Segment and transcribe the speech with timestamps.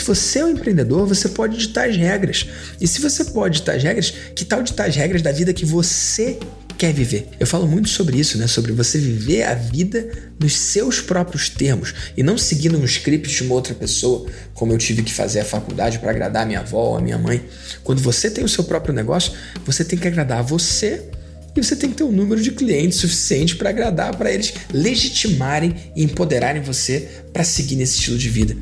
[0.00, 2.46] Se você é um empreendedor, você pode ditar as regras.
[2.80, 5.66] E se você pode ditar as regras, que tal ditar as regras da vida que
[5.66, 6.38] você
[6.78, 7.28] quer viver.
[7.38, 8.46] Eu falo muito sobre isso, né?
[8.46, 10.08] Sobre você viver a vida
[10.38, 14.78] nos seus próprios termos e não seguindo um script de uma outra pessoa, como eu
[14.78, 17.44] tive que fazer a faculdade para agradar a minha avó, a minha mãe.
[17.84, 19.34] Quando você tem o seu próprio negócio,
[19.66, 21.10] você tem que agradar a você
[21.54, 25.76] e você tem que ter um número de clientes suficiente para agradar, para eles legitimarem
[25.94, 28.56] e empoderarem você para seguir nesse estilo de vida.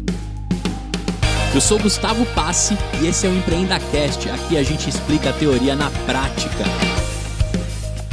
[1.59, 4.31] Eu sou Gustavo Passe e esse é o Empreenda Cast.
[4.31, 6.63] Aqui a gente explica a teoria na prática.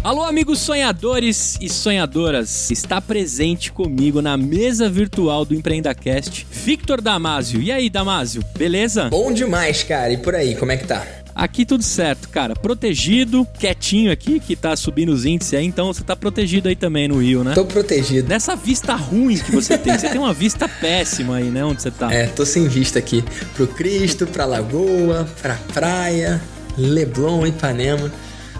[0.04, 2.72] Alô, amigos sonhadores e sonhadoras.
[2.72, 7.62] Está presente comigo na mesa virtual do EmpreendaCast, Victor Damasio.
[7.62, 9.10] E aí, Damasio, beleza?
[9.12, 10.12] Bom demais, cara.
[10.12, 11.06] E por aí, como é que tá?
[11.36, 12.56] Aqui tudo certo, cara.
[12.56, 17.10] Protegido, quietinho aqui, que tá subindo os índices aí, então você tá protegido aí também
[17.10, 17.54] no Rio, né?
[17.54, 18.26] Tô protegido.
[18.26, 19.98] Dessa vista ruim que você tem.
[19.98, 21.66] Você tem uma vista péssima aí, né?
[21.66, 22.10] Onde você tá?
[22.14, 23.22] É, tô sem vista aqui.
[23.54, 26.42] Pro Cristo, pra Lagoa, pra praia,
[26.78, 28.10] Leblon, Ipanema.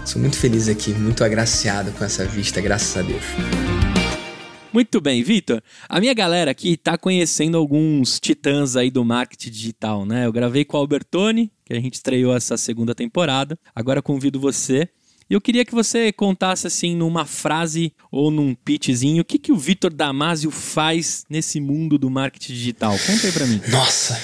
[0.04, 3.85] Sou muito feliz aqui, muito agraciado com essa vista, graças a Deus.
[4.76, 5.62] Muito bem, Vitor.
[5.88, 10.26] A minha galera aqui está conhecendo alguns titãs aí do marketing digital, né?
[10.26, 13.58] Eu gravei com o Albertone, que a gente estreou essa segunda temporada.
[13.74, 14.86] Agora convido você.
[15.30, 19.50] E eu queria que você contasse assim numa frase ou num pitchzinho o que, que
[19.50, 22.92] o Vitor Damasio faz nesse mundo do marketing digital.
[23.06, 23.62] Conta aí para mim.
[23.68, 24.20] Nossa,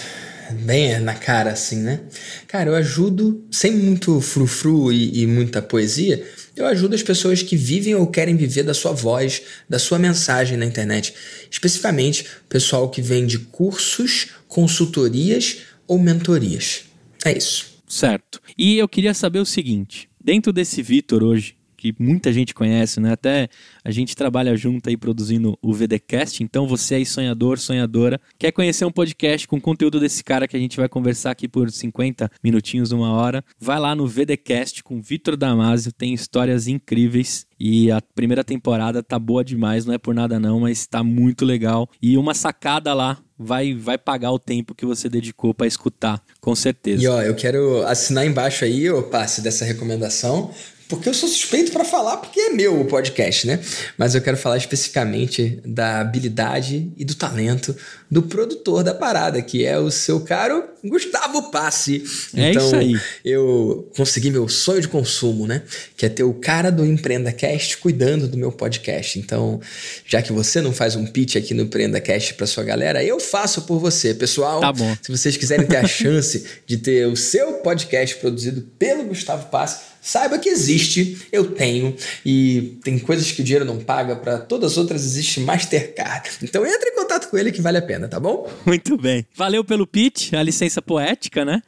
[0.67, 2.03] bem na cara, assim, né?
[2.47, 6.23] Cara, eu ajudo, sem muito frufru e, e muita poesia,
[6.55, 10.57] eu ajudo as pessoas que vivem ou querem viver da sua voz, da sua mensagem
[10.57, 11.15] na internet.
[11.51, 16.85] Especificamente, pessoal que vende cursos, consultorias ou mentorias.
[17.25, 17.73] É isso.
[17.89, 18.41] Certo.
[18.57, 23.11] E eu queria saber o seguinte: dentro desse Vitor hoje, que muita gente conhece, né?
[23.13, 23.49] Até
[23.85, 28.85] a gente trabalha junto aí produzindo o VDcast, então você aí sonhador, sonhadora, quer conhecer
[28.85, 32.93] um podcast com conteúdo desse cara que a gente vai conversar aqui por 50 minutinhos,
[32.93, 38.45] uma hora, vai lá no VDcast com Vitor Damasio, tem histórias incríveis e a primeira
[38.45, 41.89] temporada tá boa demais, não é por nada não, mas tá muito legal.
[42.01, 46.55] E uma sacada lá vai vai pagar o tempo que você dedicou para escutar, com
[46.55, 47.03] certeza.
[47.03, 50.53] E ó, eu quero assinar embaixo aí o passe dessa recomendação,
[50.93, 53.59] porque eu sou suspeito para falar, porque é meu o podcast, né?
[53.97, 57.75] Mas eu quero falar especificamente da habilidade e do talento
[58.11, 62.05] do produtor da parada, que é o seu caro Gustavo Passe.
[62.37, 63.01] É então, isso aí.
[63.25, 65.63] Eu consegui meu sonho de consumo, né?
[65.97, 69.19] Que é ter o cara do Empreenda Cast cuidando do meu podcast.
[69.19, 69.63] Então,
[70.05, 73.19] já que você não faz um pitch aqui no Empreenda Cast para sua galera, eu
[73.19, 74.61] faço por você, pessoal.
[74.61, 74.95] Tá bom.
[75.01, 79.92] Se vocês quiserem ter a chance de ter o seu podcast produzido pelo Gustavo Passe,
[80.05, 81.97] Saiba que existe, eu tenho,
[82.27, 86.29] e tem coisas que o dinheiro não paga, para todas as outras existe Mastercard.
[86.43, 88.51] Então entre em contato com ele que vale a pena, tá bom?
[88.67, 89.25] Muito bem.
[89.33, 91.63] Valeu pelo pitch, a licença poética, né?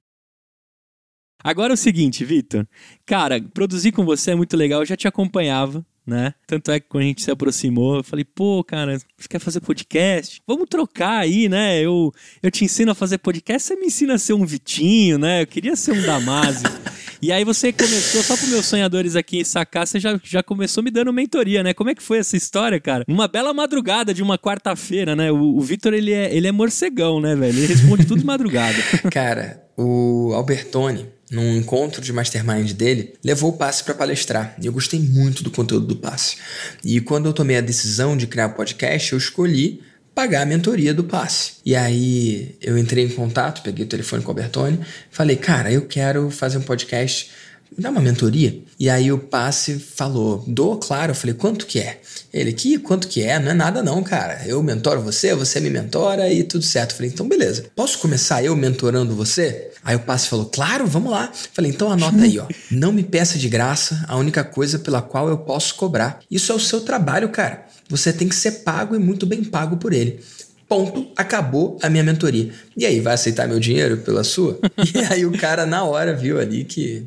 [1.45, 2.67] Agora é o seguinte, Vitor.
[3.07, 6.35] Cara, produzir com você é muito legal, eu já te acompanhava, né?
[6.47, 9.61] Tanto é que quando a gente se aproximou, eu falei, pô, cara, você quer fazer
[9.61, 10.43] podcast?
[10.47, 11.81] Vamos trocar aí, né?
[11.81, 15.43] Eu, eu te ensino a fazer podcast, você me ensina a ser um Vitinho, né?
[15.43, 16.69] Eu queria ser um Damásio.
[17.23, 20.91] E aí você começou, só para meus sonhadores aqui sacar, você já, já começou me
[20.91, 21.73] dando mentoria, né?
[21.73, 23.03] Como é que foi essa história, cara?
[23.09, 25.33] Uma bela madrugada de uma quarta-feira, né?
[25.33, 27.57] O, o Vitor, ele é, ele é morcegão, né, velho?
[27.57, 28.77] Ele responde tudo de madrugada.
[29.11, 34.55] Cara, o Albertone, num encontro de mastermind dele, levou o passe para palestrar.
[34.61, 36.37] E eu gostei muito do conteúdo do passe.
[36.85, 39.83] E quando eu tomei a decisão de criar o podcast, eu escolhi
[40.15, 41.55] pagar a mentoria do passe.
[41.65, 44.81] E aí eu entrei em contato, peguei o telefone com o Albertone,
[45.11, 47.31] falei, cara, eu quero fazer um podcast,
[47.77, 48.63] me dá uma mentoria.
[48.79, 51.13] E aí o passe falou, dou, claro.
[51.13, 52.01] Eu falei, quanto que é?
[52.33, 53.39] Ele, que quanto que é?
[53.39, 54.43] Não é nada não, cara.
[54.47, 56.91] Eu mentoro você, você me mentora e tudo certo.
[56.93, 57.67] Eu falei, então beleza.
[57.75, 59.71] Posso começar eu mentorando você?
[59.85, 61.27] Aí o passe falou, claro, vamos lá.
[61.33, 62.47] Eu falei, então anota aí, ó.
[62.71, 66.21] Não me peça de graça a única coisa pela qual eu posso cobrar.
[66.31, 69.77] Isso é o seu trabalho, cara você tem que ser pago e muito bem pago
[69.77, 70.21] por ele.
[70.69, 72.51] Ponto, acabou a minha mentoria.
[72.77, 74.59] E aí, vai aceitar meu dinheiro pela sua?
[74.95, 77.07] e aí o cara na hora viu ali que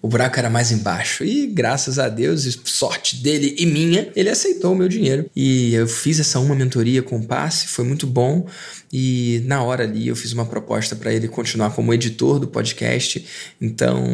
[0.00, 1.24] o buraco era mais embaixo.
[1.24, 5.28] E graças a Deus, sorte dele e minha, ele aceitou o meu dinheiro.
[5.34, 8.46] E eu fiz essa uma mentoria com o passe, foi muito bom.
[8.92, 13.24] E na hora ali eu fiz uma proposta para ele continuar como editor do podcast.
[13.60, 14.04] Então,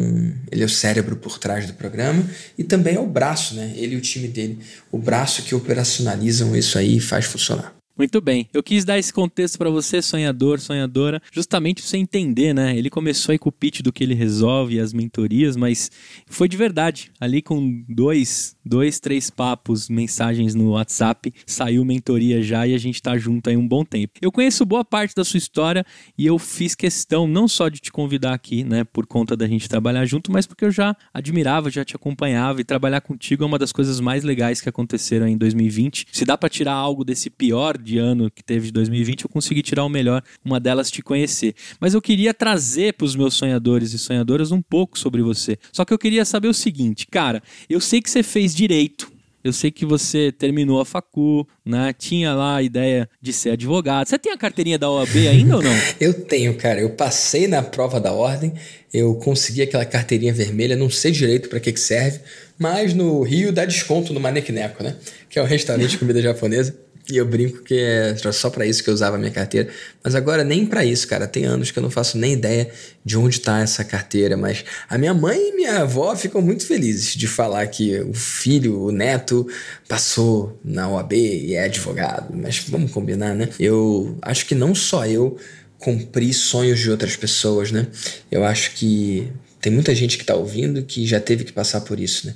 [0.51, 2.27] ele é o cérebro por trás do programa
[2.57, 3.73] e também é o braço, né?
[3.75, 4.59] Ele e o time dele,
[4.91, 7.74] o braço que operacionalizam isso aí e faz funcionar.
[7.97, 8.49] Muito bem.
[8.53, 12.77] Eu quis dar esse contexto para você, sonhador, sonhadora, justamente pra você entender, né?
[12.77, 15.89] Ele começou aí com o pitch do que ele resolve, as mentorias, mas
[16.27, 17.09] foi de verdade.
[17.21, 23.01] Ali com dois, dois, três papos, mensagens no WhatsApp, saiu mentoria já e a gente
[23.01, 24.19] tá junto aí um bom tempo.
[24.21, 25.85] Eu conheço boa parte da sua história
[26.17, 29.69] e eu fiz questão não só de te convidar aqui, né, por conta da gente
[29.69, 33.59] trabalhar junto, mas porque eu já admirava, já te acompanhava e trabalhar contigo é uma
[33.59, 36.07] das coisas mais legais que aconteceram em 2020.
[36.11, 39.61] Se dá para tirar algo desse pior de ano que teve de 2020, eu consegui
[39.61, 41.53] tirar o melhor, uma delas te conhecer.
[41.79, 45.57] Mas eu queria trazer para os meus sonhadores e sonhadoras um pouco sobre você.
[45.71, 49.15] Só que eu queria saber o seguinte, cara, eu sei que você fez direito,
[49.45, 51.93] eu sei que você terminou a facu, né?
[51.95, 54.07] Tinha lá a ideia de ser advogado.
[54.07, 55.71] Você tem a carteirinha da OAB ainda ou não?
[56.01, 56.81] eu tenho, cara.
[56.81, 58.51] Eu passei na prova da ordem,
[58.91, 62.21] eu consegui aquela carteirinha vermelha, não sei direito para que, que serve,
[62.57, 64.95] mas no Rio dá desconto no Manequineco, né?
[65.29, 66.75] Que é um restaurante de comida japonesa.
[67.09, 69.69] E eu brinco que é só para isso que eu usava a minha carteira.
[70.03, 71.27] Mas agora nem para isso, cara.
[71.27, 72.71] Tem anos que eu não faço nem ideia
[73.03, 74.35] de onde tá essa carteira.
[74.35, 78.81] Mas a minha mãe e minha avó ficam muito felizes de falar que o filho,
[78.81, 79.47] o neto,
[79.87, 82.35] passou na OAB e é advogado.
[82.35, 83.49] Mas vamos combinar, né?
[83.59, 85.37] Eu acho que não só eu
[85.77, 87.85] cumpri sonhos de outras pessoas, né?
[88.31, 89.31] Eu acho que
[89.61, 92.35] tem muita gente que tá ouvindo que já teve que passar por isso, né?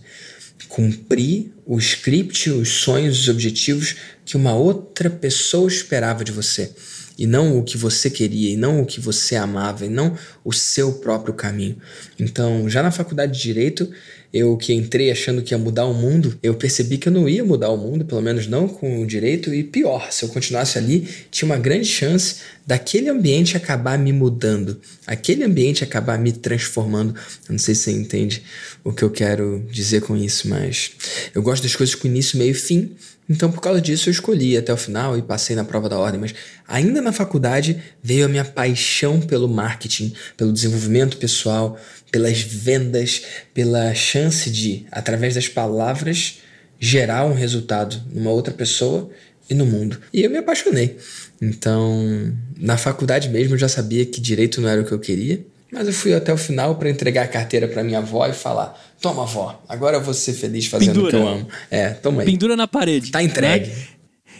[0.70, 6.72] Cumprir o script, os sonhos, os objetivos que uma outra pessoa esperava de você.
[7.18, 10.54] E não o que você queria, e não o que você amava, e não o
[10.54, 11.76] seu próprio caminho.
[12.18, 13.92] Então, já na faculdade de Direito,
[14.32, 17.44] eu que entrei achando que ia mudar o mundo, eu percebi que eu não ia
[17.44, 21.08] mudar o mundo, pelo menos não com o direito, e pior, se eu continuasse ali,
[21.32, 22.36] tinha uma grande chance
[22.66, 27.16] daquele ambiente acabar me mudando, aquele ambiente acabar me transformando.
[27.48, 28.44] Eu não sei se você entende
[28.84, 30.92] o que eu quero dizer com isso, mas
[31.34, 32.92] eu gosto das coisas com início, meio e fim.
[33.30, 36.20] Então, por causa disso, eu escolhi até o final e passei na prova da ordem.
[36.20, 36.34] Mas
[36.68, 41.80] ainda na faculdade veio a minha paixão pelo marketing, pelo desenvolvimento pessoal,
[42.12, 43.22] pelas vendas,
[43.54, 46.40] pela chance de, através das palavras,
[46.80, 49.10] gerar um resultado numa outra pessoa
[49.48, 50.00] e no mundo.
[50.12, 50.98] E eu me apaixonei.
[51.40, 55.46] Então, na faculdade mesmo, eu já sabia que direito não era o que eu queria.
[55.72, 58.80] Mas eu fui até o final para entregar a carteira para minha avó e falar:
[59.02, 61.08] Toma, avó, agora eu vou ser feliz fazendo Pendura.
[61.08, 61.48] o que eu amo.
[61.70, 62.26] É, toma aí.
[62.26, 63.12] Pendura na parede.
[63.12, 63.68] Tá entregue.
[63.68, 63.99] Né?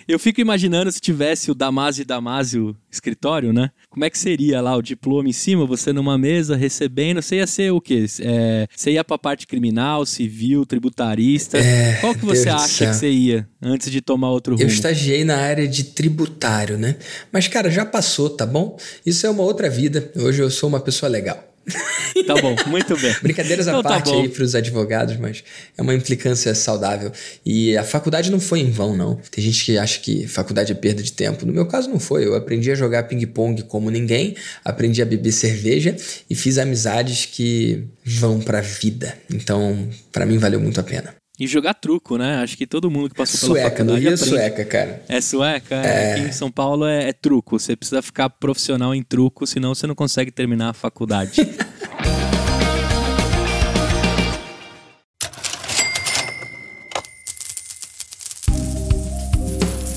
[0.10, 3.70] Eu fico imaginando se tivesse o Damásio e Damásio escritório, né?
[3.92, 7.22] Como é que seria lá o diploma em cima, você numa mesa recebendo?
[7.22, 8.08] Você ia ser o quê?
[8.22, 11.60] É, você ia pra parte criminal, civil, tributarista?
[11.60, 14.64] É, Qual que você Deus acha que você ia antes de tomar outro rumo?
[14.64, 16.96] Eu estagiei na área de tributário, né?
[17.32, 18.80] Mas, cara, já passou, tá bom?
[19.06, 20.12] Isso é uma outra vida.
[20.16, 21.49] Hoje eu sou uma pessoa legal.
[22.26, 23.16] Tá bom, muito bem.
[23.22, 25.44] Brincadeiras à então, tá parte tá aí para os advogados, mas
[25.78, 27.12] é uma implicância saudável.
[27.46, 29.16] E a faculdade não foi em vão, não.
[29.32, 31.46] Tem gente que acha que faculdade é perda de tempo.
[31.46, 32.26] No meu caso, não foi.
[32.26, 35.96] Eu aprendi a jogar ping-pong como ninguém, aprendi a beber cerveja
[36.30, 39.18] e fiz amizades que vão para a vida.
[39.32, 41.19] Então, para mim, valeu muito a pena.
[41.40, 42.44] E jogar truco, né?
[42.44, 45.02] Acho que todo mundo que passou pela sueca, faculdade Sueca, não sueca, cara.
[45.08, 45.76] É sueca?
[45.76, 46.12] É.
[46.12, 47.58] Aqui em São Paulo é, é truco.
[47.58, 51.40] Você precisa ficar profissional em truco, senão você não consegue terminar a faculdade.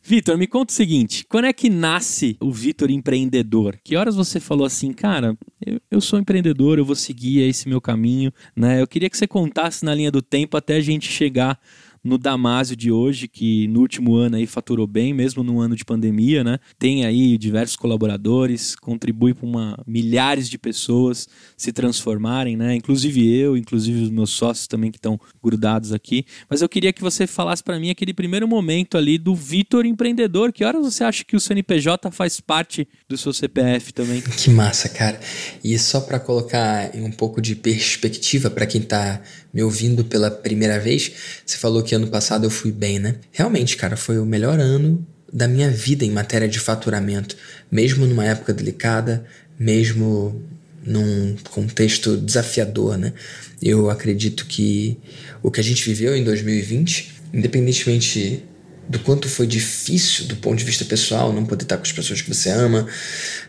[0.07, 3.75] Vitor, me conta o seguinte: quando é que nasce o Vitor empreendedor?
[3.83, 5.35] Que horas você falou assim, cara,
[5.65, 8.79] eu, eu, sou empreendedor, eu vou seguir esse meu caminho, né?
[8.79, 11.59] Eu queria que você contasse na linha do tempo até a gente chegar
[12.05, 15.83] no Damásio de hoje, que no último ano aí faturou bem, mesmo no ano de
[15.83, 16.59] pandemia, né?
[16.77, 22.75] Tem aí diversos colaboradores, contribui para milhares de pessoas se transformarem, né?
[22.75, 26.25] Inclusive eu, inclusive os meus sócios também que estão grudados aqui.
[26.47, 30.53] Mas eu queria que você falasse para mim aquele primeiro momento ali do Vitor empreendedor.
[30.53, 34.21] Que horas você acha que o CNPJ faz parte do seu CPF também?
[34.21, 35.19] Que massa, cara.
[35.63, 40.77] E só para colocar um pouco de perspectiva para quem está me ouvindo pela primeira
[40.77, 43.15] vez, você falou que ano passado eu fui bem, né?
[43.31, 47.35] Realmente, cara, foi o melhor ano da minha vida em matéria de faturamento,
[47.71, 49.25] mesmo numa época delicada,
[49.59, 50.41] mesmo
[50.85, 53.13] num contexto desafiador, né?
[53.61, 54.97] Eu acredito que
[55.41, 58.43] o que a gente viveu em 2020, independentemente
[58.87, 62.21] do quanto foi difícil do ponto de vista pessoal, não poder estar com as pessoas
[62.21, 62.87] que você ama,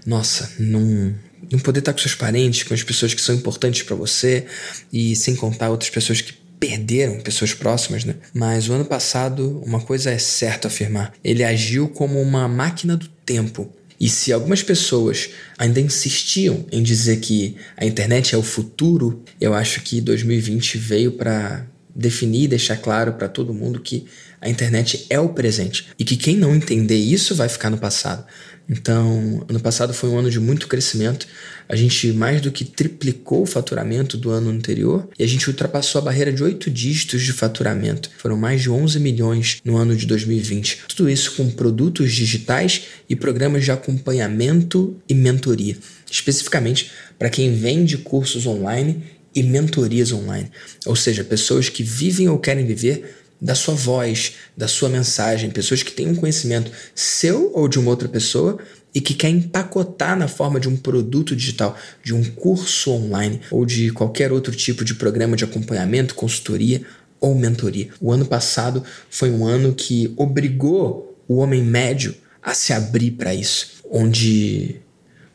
[0.06, 1.14] nossa, não,
[1.52, 4.46] não poder estar com seus parentes, com as pessoas que são importantes para você
[4.92, 8.14] e sem contar outras pessoas que perderam pessoas próximas, né?
[8.32, 13.08] Mas o ano passado, uma coisa é certo afirmar, ele agiu como uma máquina do
[13.24, 13.70] tempo.
[13.98, 19.54] E se algumas pessoas ainda insistiam em dizer que a internet é o futuro, eu
[19.54, 24.06] acho que 2020 veio para definir e deixar claro para todo mundo que
[24.38, 28.24] a internet é o presente e que quem não entender isso vai ficar no passado.
[28.68, 31.26] Então, ano passado foi um ano de muito crescimento.
[31.68, 36.00] A gente mais do que triplicou o faturamento do ano anterior e a gente ultrapassou
[36.00, 38.10] a barreira de oito dígitos de faturamento.
[38.18, 40.84] Foram mais de 11 milhões no ano de 2020.
[40.88, 45.76] Tudo isso com produtos digitais e programas de acompanhamento e mentoria,
[46.10, 49.02] especificamente para quem vende cursos online
[49.36, 50.50] e mentorias online,
[50.86, 55.82] ou seja, pessoas que vivem ou querem viver da sua voz, da sua mensagem, pessoas
[55.82, 58.58] que têm um conhecimento seu ou de uma outra pessoa
[58.94, 63.66] e que quer empacotar na forma de um produto digital, de um curso online ou
[63.66, 66.82] de qualquer outro tipo de programa de acompanhamento, consultoria
[67.20, 67.90] ou mentoria.
[68.00, 73.34] O ano passado foi um ano que obrigou o homem médio a se abrir para
[73.34, 74.76] isso, onde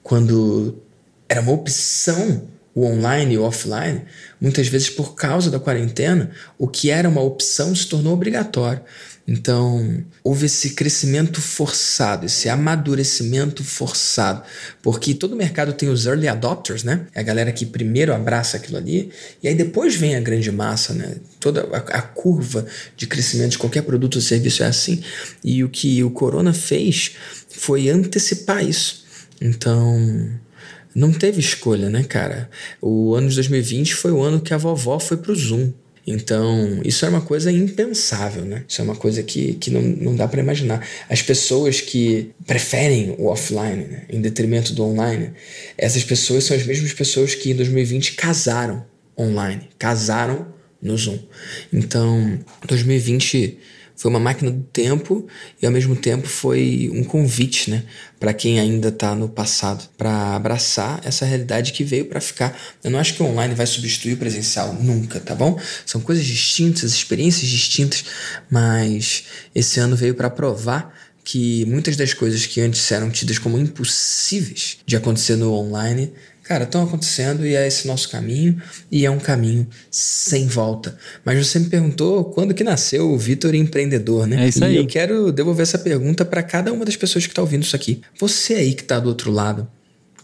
[0.02, 0.82] quando
[1.30, 4.02] era uma opção o online e o offline,
[4.40, 8.82] muitas vezes por causa da quarentena, o que era uma opção se tornou obrigatório.
[9.28, 14.42] Então, houve esse crescimento forçado, esse amadurecimento forçado,
[14.82, 17.06] porque todo mercado tem os early adopters, né?
[17.14, 19.12] É a galera que primeiro abraça aquilo ali,
[19.42, 21.18] e aí depois vem a grande massa, né?
[21.40, 22.66] Toda a, a curva
[22.98, 25.02] de crescimento de qualquer produto ou serviço é assim.
[25.44, 27.12] E o que o Corona fez
[27.48, 29.06] foi antecipar isso.
[29.40, 30.30] Então,
[30.94, 32.50] não teve escolha, né, cara?
[32.82, 35.72] O ano de 2020 foi o ano que a vovó foi pro Zoom.
[36.06, 38.64] Então, isso é uma coisa impensável, né?
[38.68, 40.86] Isso é uma coisa que, que não, não dá para imaginar.
[41.08, 45.32] As pessoas que preferem o offline né, em detrimento do online,
[45.78, 48.84] essas pessoas são as mesmas pessoas que em 2020 casaram
[49.18, 50.48] online, casaram
[50.82, 51.20] no Zoom.
[51.72, 53.60] Então, 2020
[53.96, 55.28] foi uma máquina do tempo
[55.62, 57.84] e ao mesmo tempo foi um convite, né,
[58.20, 62.58] para quem ainda está no passado, para abraçar essa realidade que veio para ficar.
[62.84, 65.60] Eu não acho que o online vai substituir o presencial nunca, tá bom?
[65.86, 68.06] São coisas distintas, experiências distintas,
[68.50, 70.94] mas esse ano veio para provar
[71.24, 76.12] que muitas das coisas que antes eram tidas como impossíveis de acontecer no online
[76.44, 80.98] cara, estão acontecendo e é esse nosso caminho e é um caminho sem volta.
[81.24, 84.46] Mas você me perguntou quando que nasceu o Vitor empreendedor, né?
[84.46, 84.74] É isso aí.
[84.74, 87.76] E eu quero devolver essa pergunta para cada uma das pessoas que está ouvindo isso
[87.76, 88.02] aqui.
[88.20, 89.68] Você aí que está do outro lado,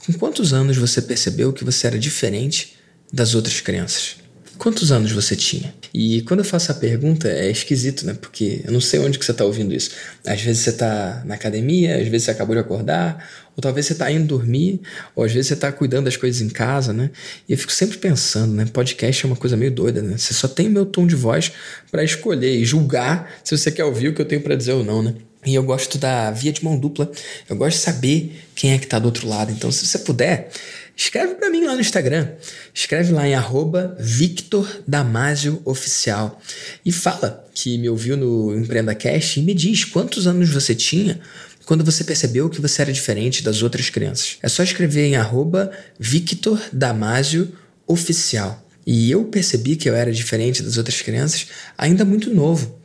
[0.06, 2.76] com quantos anos você percebeu que você era diferente
[3.12, 4.18] das outras crianças?
[4.58, 5.74] Quantos anos você tinha?
[5.94, 8.14] E quando eu faço a pergunta, é esquisito, né?
[8.20, 9.92] Porque eu não sei onde que você está ouvindo isso.
[10.26, 13.94] Às vezes você está na academia, às vezes você acabou de acordar, ou talvez você
[13.94, 14.82] está indo dormir,
[15.16, 17.12] ou às vezes você está cuidando das coisas em casa, né?
[17.48, 18.66] E eu fico sempre pensando, né?
[18.66, 20.18] Podcast é uma coisa meio doida, né?
[20.18, 21.52] Você só tem o meu tom de voz
[21.92, 24.84] para escolher e julgar se você quer ouvir o que eu tenho para dizer ou
[24.84, 25.14] não, né?
[25.46, 27.10] E eu gosto da via de mão dupla.
[27.48, 29.52] Eu gosto de saber quem é que está do outro lado.
[29.52, 30.50] Então, se você puder,
[30.98, 32.30] escreve para mim lá no Instagram.
[32.74, 36.42] Escreve lá em arroba Victor Damasio Oficial.
[36.84, 41.22] E fala que me ouviu no Empreenda Cash e me diz quantos anos você tinha
[41.68, 44.38] quando você percebeu que você era diferente das outras crianças.
[44.42, 47.52] É só escrever em arroba Victor Damasio
[47.86, 48.66] Oficial.
[48.86, 52.80] E eu percebi que eu era diferente das outras crianças ainda muito novo.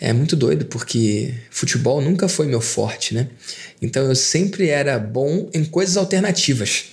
[0.00, 3.28] É muito doido porque futebol nunca foi meu forte, né?
[3.82, 6.84] Então eu sempre era bom em coisas alternativas.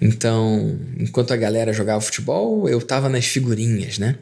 [0.00, 4.16] Então, enquanto a galera jogava futebol, eu tava nas figurinhas, né?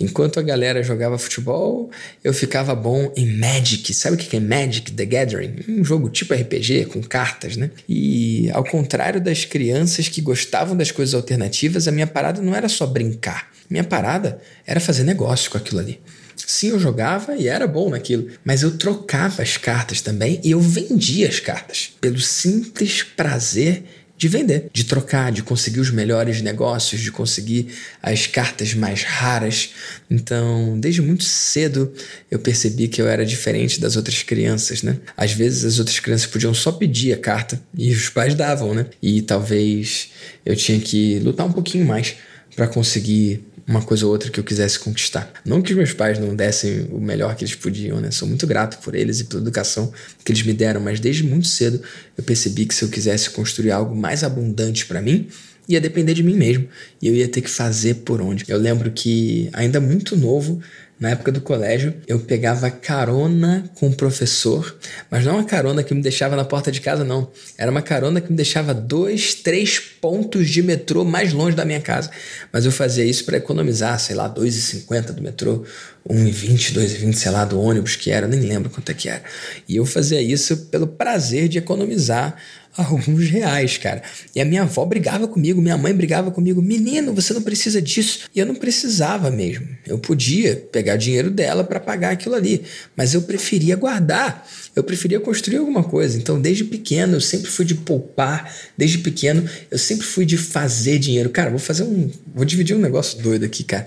[0.00, 1.90] Enquanto a galera jogava futebol,
[2.22, 3.92] eu ficava bom em Magic.
[3.92, 5.56] Sabe o que é Magic the Gathering?
[5.68, 7.70] Um jogo tipo RPG com cartas, né?
[7.86, 12.68] E ao contrário das crianças que gostavam das coisas alternativas, a minha parada não era
[12.68, 13.52] só brincar.
[13.68, 16.00] Minha parada era fazer negócio com aquilo ali.
[16.36, 20.60] Sim, eu jogava e era bom naquilo, mas eu trocava as cartas também e eu
[20.60, 23.84] vendia as cartas pelo simples prazer
[24.16, 27.68] de vender, de trocar, de conseguir os melhores negócios, de conseguir
[28.02, 29.70] as cartas mais raras.
[30.08, 31.92] Então, desde muito cedo
[32.30, 34.98] eu percebi que eu era diferente das outras crianças, né?
[35.16, 38.86] Às vezes as outras crianças podiam só pedir a carta e os pais davam, né?
[39.02, 40.10] E talvez
[40.46, 42.14] eu tinha que lutar um pouquinho mais
[42.54, 45.32] para conseguir uma coisa ou outra que eu quisesse conquistar.
[45.44, 48.10] Não que os meus pais não dessem o melhor que eles podiam, né?
[48.10, 49.92] Sou muito grato por eles e pela educação
[50.24, 51.80] que eles me deram, mas desde muito cedo
[52.16, 55.28] eu percebi que se eu quisesse construir algo mais abundante para mim,
[55.68, 56.68] ia depender de mim mesmo
[57.00, 58.44] e eu ia ter que fazer por onde.
[58.48, 60.60] Eu lembro que, ainda muito novo,
[60.98, 64.76] na época do colégio, eu pegava carona com o professor,
[65.10, 67.30] mas não uma carona que me deixava na porta de casa, não.
[67.58, 71.80] Era uma carona que me deixava dois, três pontos de metrô mais longe da minha
[71.80, 72.10] casa.
[72.52, 75.64] Mas eu fazia isso para economizar, sei lá, 2,50 do metrô,
[76.08, 79.22] 1,20, 2,20, sei lá, do ônibus que era, nem lembro quanto é que era.
[79.68, 82.36] E eu fazia isso pelo prazer de economizar
[82.76, 84.02] alguns reais, cara.
[84.34, 86.60] E a minha avó brigava comigo, minha mãe brigava comigo.
[86.60, 88.28] Menino, você não precisa disso.
[88.34, 89.68] E eu não precisava mesmo.
[89.86, 92.64] Eu podia pegar dinheiro dela para pagar aquilo ali,
[92.96, 96.18] mas eu preferia guardar eu preferia construir alguma coisa.
[96.18, 98.52] Então, desde pequeno, eu sempre fui de poupar.
[98.76, 101.30] Desde pequeno, eu sempre fui de fazer dinheiro.
[101.30, 102.10] Cara, vou fazer um.
[102.34, 103.86] Vou dividir um negócio doido aqui, cara.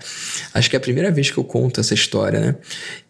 [0.54, 2.56] Acho que é a primeira vez que eu conto essa história, né?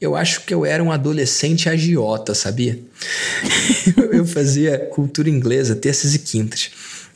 [0.01, 2.79] Eu acho que eu era um adolescente agiota, sabia?
[4.11, 6.71] eu fazia cultura inglesa terças e quintas.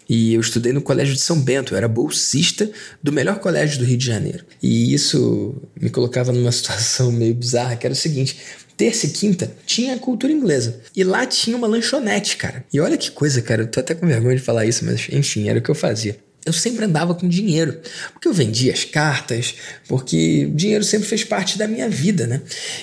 [0.10, 2.70] E eu estudei no Colégio de São Bento, eu era bolsista
[3.02, 4.44] do melhor colégio do Rio de Janeiro.
[4.62, 8.38] E isso me colocava numa situação meio bizarra, que era o seguinte:
[8.76, 10.82] terça e quinta tinha cultura inglesa.
[10.96, 12.66] E lá tinha uma lanchonete, cara.
[12.74, 13.64] E olha que coisa, cara.
[13.64, 16.18] Eu tô até com vergonha de falar isso, mas enfim, era o que eu fazia.
[16.44, 17.80] Eu sempre andava com dinheiro,
[18.12, 19.54] porque eu vendia as cartas,
[19.88, 22.42] porque dinheiro sempre fez parte da minha vida, né?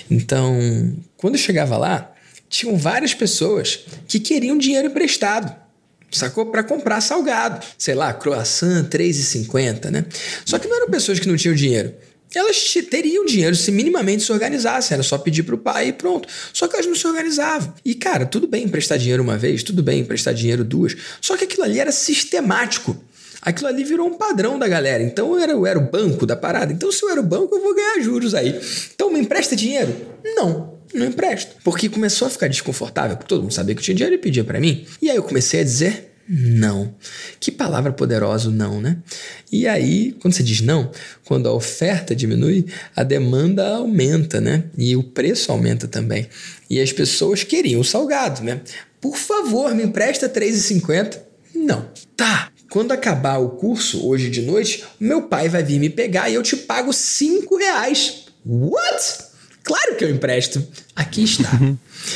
[0.08, 2.14] Então, quando eu chegava lá,
[2.48, 5.67] tinham várias pessoas que queriam dinheiro emprestado
[6.10, 6.46] sacou?
[6.46, 7.64] Para comprar salgado.
[7.76, 10.04] Sei lá, croissant, 3,50, né?
[10.44, 11.94] Só que não eram pessoas que não tinham dinheiro
[12.34, 14.94] elas teriam dinheiro se minimamente se organizassem.
[14.94, 16.28] Era só pedir pro pai e pronto.
[16.52, 17.72] Só que elas não se organizavam.
[17.84, 20.94] E, cara, tudo bem emprestar dinheiro uma vez, tudo bem emprestar dinheiro duas.
[21.20, 22.96] Só que aquilo ali era sistemático.
[23.40, 25.02] Aquilo ali virou um padrão da galera.
[25.02, 26.72] Então eu era, eu era o banco da parada.
[26.72, 28.60] Então, se eu era o banco, eu vou ganhar juros aí.
[28.94, 29.94] Então, me empresta dinheiro?
[30.24, 30.77] Não.
[30.94, 31.56] Não empresto.
[31.62, 34.44] Porque começou a ficar desconfortável, porque todo mundo sabia que eu tinha dinheiro e pedia
[34.44, 34.86] para mim.
[35.00, 36.94] E aí eu comecei a dizer não.
[37.40, 38.98] Que palavra poderosa não, né?
[39.50, 40.90] E aí, quando você diz não,
[41.24, 44.64] quando a oferta diminui, a demanda aumenta, né?
[44.76, 46.28] E o preço aumenta também.
[46.68, 48.60] E as pessoas queriam o salgado, né?
[49.00, 51.18] Por favor, me empresta R$3,50.
[51.54, 51.88] Não.
[52.14, 52.50] Tá.
[52.70, 56.42] Quando acabar o curso, hoje de noite, meu pai vai vir me pegar e eu
[56.42, 58.26] te pago cinco reais.
[58.44, 59.27] What?
[59.68, 60.66] Claro que eu empresto.
[60.96, 61.50] Aqui está.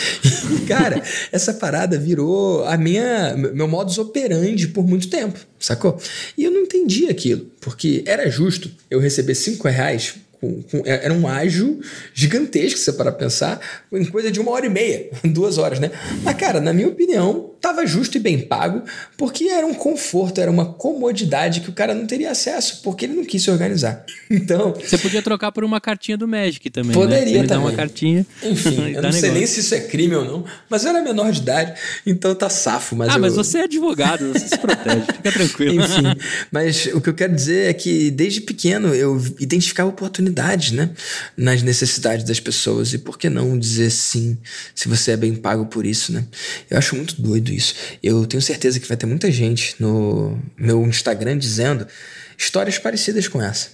[0.66, 6.00] Cara, essa parada virou a minha meu modus operandi por muito tempo, sacou?
[6.36, 11.04] E eu não entendi aquilo, porque era justo eu receber cinco reais com, com, é,
[11.04, 11.78] era um ágio
[12.12, 13.60] gigantesco, se você parar pensar,
[13.92, 15.92] em coisa de uma hora e meia, duas horas, né?
[16.24, 18.82] Mas, cara, na minha opinião, tava justo e bem pago,
[19.16, 23.14] porque era um conforto, era uma comodidade que o cara não teria acesso, porque ele
[23.14, 24.04] não quis se organizar.
[24.32, 24.72] Então.
[24.72, 26.88] Você podia trocar por uma cartinha do Magic também.
[26.88, 26.94] Né?
[26.94, 27.46] Poderia né?
[27.46, 27.66] também.
[27.66, 28.26] uma cartinha.
[28.42, 29.20] Enfim, eu não negócio.
[29.20, 32.34] sei nem se isso é crime ou não, mas eu era menor de idade, então
[32.34, 32.96] tá safo.
[32.96, 33.20] Mas ah, eu...
[33.20, 35.84] mas você é advogado, você se protege, fica tranquilo.
[35.84, 36.02] Enfim,
[36.50, 40.31] mas o que eu quero dizer é que desde pequeno eu identificava oportunidades,
[40.70, 40.90] né,
[41.36, 44.38] nas necessidades das pessoas e por que não dizer sim
[44.74, 46.24] se você é bem pago por isso, né?
[46.70, 47.74] Eu acho muito doido isso.
[48.02, 51.86] Eu tenho certeza que vai ter muita gente no meu Instagram dizendo
[52.36, 53.70] histórias parecidas com essa.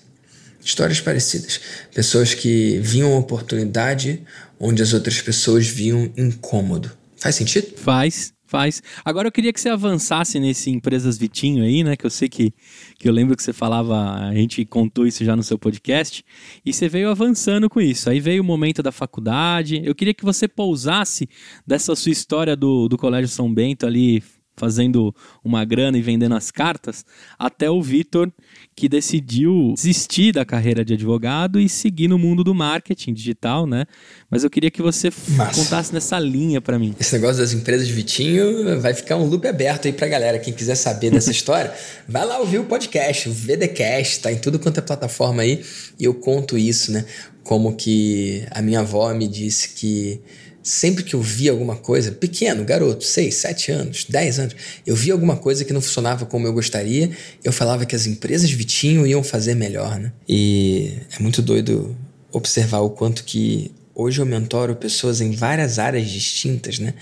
[0.62, 1.60] Histórias parecidas.
[1.94, 4.22] Pessoas que viam oportunidade
[4.58, 6.90] onde as outras pessoas viam incômodo.
[7.16, 7.68] Faz sentido?
[7.76, 8.32] Faz.
[8.48, 8.82] Faz.
[9.04, 11.96] Agora eu queria que você avançasse nesse Empresas Vitinho aí, né?
[11.96, 12.50] Que eu sei que,
[12.98, 16.24] que eu lembro que você falava, a gente contou isso já no seu podcast,
[16.64, 18.08] e você veio avançando com isso.
[18.08, 19.82] Aí veio o momento da faculdade.
[19.84, 21.28] Eu queria que você pousasse
[21.66, 24.22] dessa sua história do, do Colégio São Bento ali
[24.58, 27.04] fazendo uma grana e vendendo as cartas,
[27.38, 28.30] até o Vitor,
[28.74, 33.86] que decidiu desistir da carreira de advogado e seguir no mundo do marketing digital, né?
[34.30, 35.60] Mas eu queria que você Massa.
[35.60, 36.94] contasse nessa linha para mim.
[36.98, 40.38] Esse negócio das empresas de Vitinho vai ficar um loop aberto aí pra galera.
[40.38, 41.72] Quem quiser saber dessa história,
[42.08, 45.64] vai lá ouvir o podcast, o VDcast, tá em tudo quanto é plataforma aí,
[45.98, 47.04] e eu conto isso, né?
[47.42, 50.20] Como que a minha avó me disse que
[50.68, 55.14] sempre que eu via alguma coisa, pequeno, garoto, 6, 7 anos, 10 anos, eu via
[55.14, 57.10] alguma coisa que não funcionava como eu gostaria,
[57.42, 60.12] eu falava que as empresas Vitinho iam fazer melhor, né?
[60.28, 61.96] E é muito doido
[62.30, 66.92] observar o quanto que hoje eu mentoro pessoas em várias áreas distintas, né?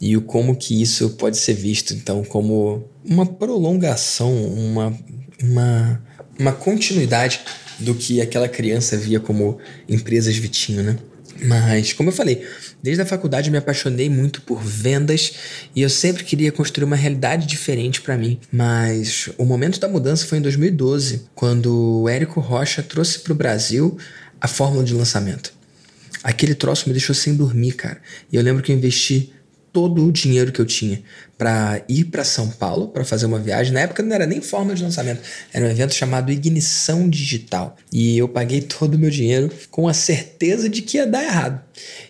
[0.00, 4.98] E o como que isso pode ser visto, então, como uma prolongação, uma,
[5.42, 6.02] uma,
[6.38, 7.40] uma continuidade
[7.78, 10.96] do que aquela criança via como empresas Vitinho, né?
[11.42, 12.46] Mas, como eu falei,
[12.82, 15.32] desde a faculdade eu me apaixonei muito por vendas
[15.74, 18.38] e eu sempre queria construir uma realidade diferente para mim.
[18.52, 23.36] Mas o momento da mudança foi em 2012, quando o Érico Rocha trouxe para o
[23.36, 23.96] Brasil
[24.40, 25.52] a fórmula de lançamento.
[26.22, 27.98] Aquele troço me deixou sem dormir, cara.
[28.30, 29.32] E eu lembro que eu investi
[29.72, 31.02] todo o dinheiro que eu tinha
[31.40, 33.72] para ir para São Paulo para fazer uma viagem.
[33.72, 35.22] Na época não era nem forma de lançamento,
[35.54, 37.78] era um evento chamado Ignição Digital.
[37.90, 41.62] E eu paguei todo o meu dinheiro com a certeza de que ia dar errado.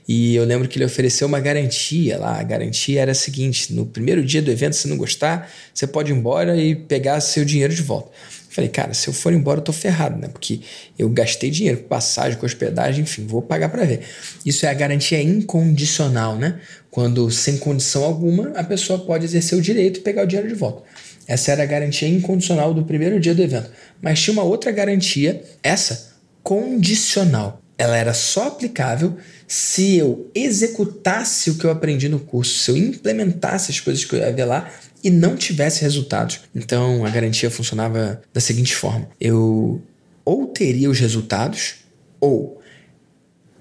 [0.09, 2.41] E eu lembro que ele ofereceu uma garantia lá.
[2.41, 6.11] A garantia era a seguinte: no primeiro dia do evento, se não gostar, você pode
[6.11, 8.11] ir embora e pegar seu dinheiro de volta.
[8.51, 10.27] Falei, cara, se eu for embora, eu tô ferrado, né?
[10.27, 10.61] Porque
[10.99, 14.01] eu gastei dinheiro com passagem, com hospedagem, enfim, vou pagar para ver.
[14.45, 16.59] Isso é a garantia incondicional, né?
[16.91, 20.57] Quando, sem condição alguma, a pessoa pode exercer o direito e pegar o dinheiro de
[20.57, 20.83] volta.
[21.29, 23.71] Essa era a garantia incondicional do primeiro dia do evento.
[24.03, 27.63] Mas tinha uma outra garantia, essa, condicional.
[27.79, 32.77] Ela era só aplicável se eu executasse o que eu aprendi no curso, se eu
[32.77, 34.69] implementasse as coisas que eu ia ver lá
[35.03, 36.41] e não tivesse resultados.
[36.55, 39.83] Então a garantia funcionava da seguinte forma: eu
[40.25, 41.77] ou teria os resultados,
[42.21, 42.61] ou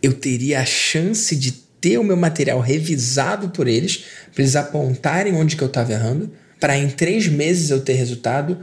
[0.01, 5.33] eu teria a chance de ter o meu material revisado por eles, para eles apontarem
[5.33, 8.59] onde que eu estava errando, para em três meses eu ter resultado,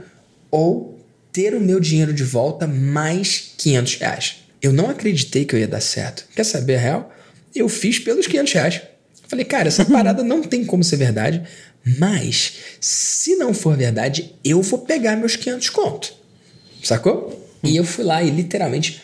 [0.51, 0.97] ou
[1.31, 4.35] ter o meu dinheiro de volta mais 500 reais.
[4.61, 6.25] Eu não acreditei que eu ia dar certo.
[6.35, 7.15] Quer saber a real?
[7.53, 8.81] Eu fiz pelos 500 reais.
[9.27, 11.43] Falei, cara, essa parada não tem como ser verdade.
[11.97, 16.13] Mas, se não for verdade, eu vou pegar meus 500 conto.
[16.83, 17.47] Sacou?
[17.63, 19.01] E eu fui lá e literalmente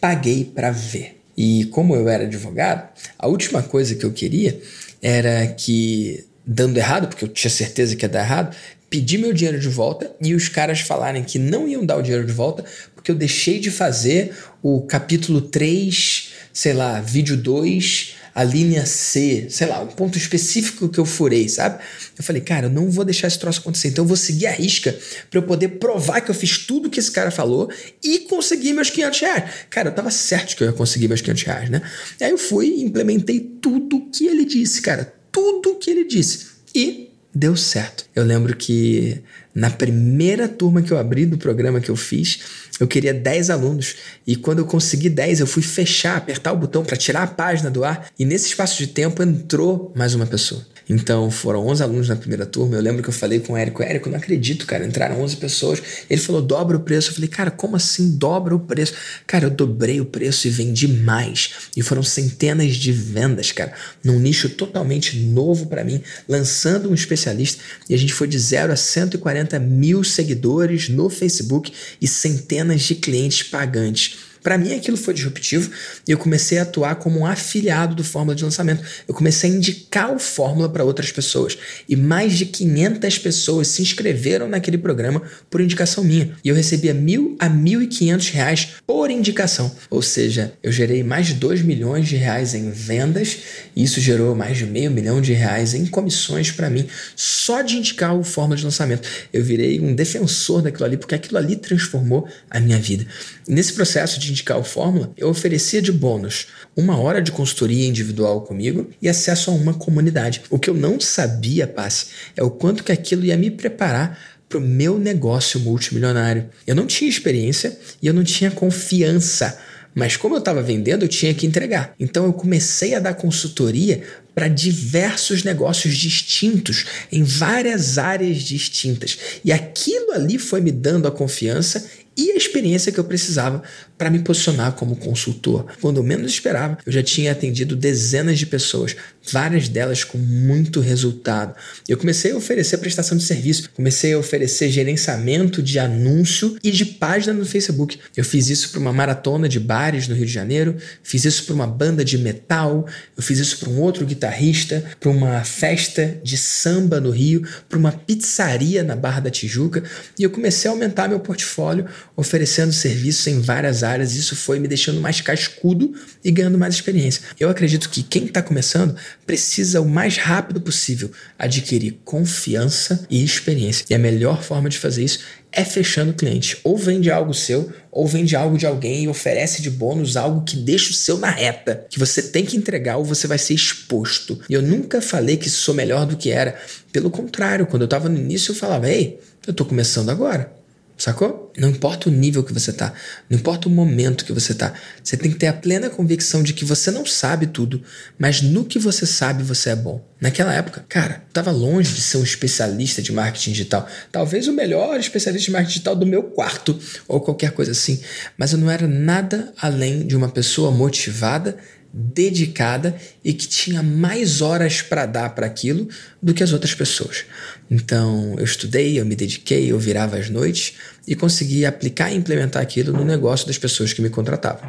[0.00, 1.20] paguei para ver.
[1.36, 4.60] E como eu era advogado, a última coisa que eu queria
[5.00, 8.56] era que, dando errado, porque eu tinha certeza que ia dar errado,
[8.90, 12.26] pedir meu dinheiro de volta e os caras falarem que não iam dar o dinheiro
[12.26, 18.42] de volta porque eu deixei de fazer o capítulo 3, sei lá, vídeo 2 a
[18.42, 21.82] linha C, sei lá, um ponto específico que eu furei, sabe?
[22.16, 24.52] Eu falei, cara, eu não vou deixar esse troço acontecer, então eu vou seguir a
[24.52, 24.96] risca
[25.30, 27.70] para eu poder provar que eu fiz tudo que esse cara falou
[28.02, 29.50] e conseguir meus 500 reais.
[29.68, 31.82] Cara, eu tava certo que eu ia conseguir meus 500 reais, né?
[32.18, 36.46] E aí eu fui e implementei tudo que ele disse, cara, tudo que ele disse.
[36.74, 38.04] E deu certo.
[38.14, 39.22] Eu lembro que
[39.54, 42.40] na primeira turma que eu abri do programa que eu fiz,
[42.80, 43.96] eu queria 10 alunos.
[44.26, 47.70] E quando eu consegui 10, eu fui fechar, apertar o botão para tirar a página
[47.70, 48.10] do ar.
[48.18, 50.64] E nesse espaço de tempo entrou mais uma pessoa.
[50.94, 52.76] Então foram 11 alunos na primeira turma.
[52.76, 54.84] Eu lembro que eu falei com o Érico: Érico, não acredito, cara.
[54.84, 55.82] Entraram 11 pessoas.
[56.08, 57.10] Ele falou: dobra o preço.
[57.10, 58.94] Eu falei: cara, como assim dobra o preço?
[59.26, 61.52] Cara, eu dobrei o preço e vendi mais.
[61.76, 63.72] E foram centenas de vendas, cara,
[64.04, 67.62] num nicho totalmente novo para mim, lançando um especialista.
[67.88, 72.94] E a gente foi de 0 a 140 mil seguidores no Facebook e centenas de
[72.94, 74.31] clientes pagantes.
[74.42, 75.70] Para mim aquilo foi disruptivo
[76.06, 78.82] e eu comecei a atuar como um afiliado do Fórmula de Lançamento.
[79.06, 81.56] Eu comecei a indicar o Fórmula para outras pessoas
[81.88, 86.36] e mais de 500 pessoas se inscreveram naquele programa por indicação minha.
[86.44, 89.74] E eu recebia mil a mil e quinhentos reais por indicação.
[89.90, 93.38] Ou seja, eu gerei mais de 2 milhões de reais em vendas
[93.76, 97.76] e isso gerou mais de meio milhão de reais em comissões para mim só de
[97.76, 99.08] indicar o Fórmula de Lançamento.
[99.32, 103.06] Eu virei um defensor daquilo ali porque aquilo ali transformou a minha vida.
[103.48, 108.42] Nesse processo de indicar o Fórmula, eu oferecia de bônus uma hora de consultoria individual
[108.42, 110.42] comigo e acesso a uma comunidade.
[110.48, 114.58] O que eu não sabia, Passe, é o quanto que aquilo ia me preparar para
[114.58, 116.48] o meu negócio multimilionário.
[116.66, 119.58] Eu não tinha experiência e eu não tinha confiança.
[119.94, 121.94] Mas como eu estava vendendo, eu tinha que entregar.
[121.98, 124.02] Então eu comecei a dar consultoria
[124.34, 129.18] para diversos negócios distintos, em várias áreas distintas.
[129.44, 133.62] E aquilo ali foi me dando a confiança e a experiência que eu precisava
[134.02, 135.64] para me posicionar como consultor.
[135.80, 138.96] Quando eu menos esperava, eu já tinha atendido dezenas de pessoas,
[139.30, 141.54] várias delas com muito resultado.
[141.88, 146.84] Eu comecei a oferecer prestação de serviço, comecei a oferecer gerenciamento de anúncio e de
[146.84, 147.96] página no Facebook.
[148.16, 151.54] Eu fiz isso para uma maratona de bares no Rio de Janeiro, fiz isso para
[151.54, 152.84] uma banda de metal,
[153.16, 157.78] eu fiz isso para um outro guitarrista, para uma festa de samba no Rio, para
[157.78, 159.84] uma pizzaria na Barra da Tijuca,
[160.18, 161.86] e eu comecei a aumentar meu portfólio
[162.16, 163.91] oferecendo serviços em várias áreas.
[164.00, 165.92] Isso foi me deixando mais cascudo
[166.24, 167.22] e ganhando mais experiência.
[167.38, 173.84] Eu acredito que quem está começando precisa o mais rápido possível adquirir confiança e experiência.
[173.90, 175.20] E a melhor forma de fazer isso
[175.52, 176.58] é fechando o cliente.
[176.64, 180.56] Ou vende algo seu, ou vende algo de alguém e oferece de bônus algo que
[180.56, 184.40] deixa o seu na reta, que você tem que entregar ou você vai ser exposto.
[184.48, 186.58] E eu nunca falei que sou melhor do que era.
[186.90, 190.61] Pelo contrário, quando eu estava no início, eu falava: ei, eu estou começando agora.
[191.02, 191.52] Sacou?
[191.58, 192.92] Não importa o nível que você tá,
[193.28, 194.72] não importa o momento que você tá.
[195.02, 197.82] Você tem que ter a plena convicção de que você não sabe tudo,
[198.16, 200.00] mas no que você sabe você é bom.
[200.20, 203.88] Naquela época, cara, tava longe de ser um especialista de marketing digital.
[204.12, 208.00] Talvez o melhor especialista de marketing digital do meu quarto ou qualquer coisa assim,
[208.38, 211.58] mas eu não era nada além de uma pessoa motivada
[211.92, 215.88] dedicada e que tinha mais horas para dar para aquilo
[216.22, 217.26] do que as outras pessoas.
[217.72, 220.74] Então, eu estudei, eu me dediquei, eu virava as noites
[221.08, 224.68] e consegui aplicar e implementar aquilo no negócio das pessoas que me contratavam.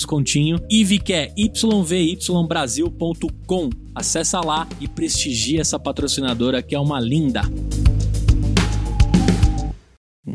[0.00, 0.58] descontinho.
[1.04, 3.70] Que é yvybrasil.com.
[3.94, 7.42] Acessa lá e prestigia essa patrocinadora que é uma linda.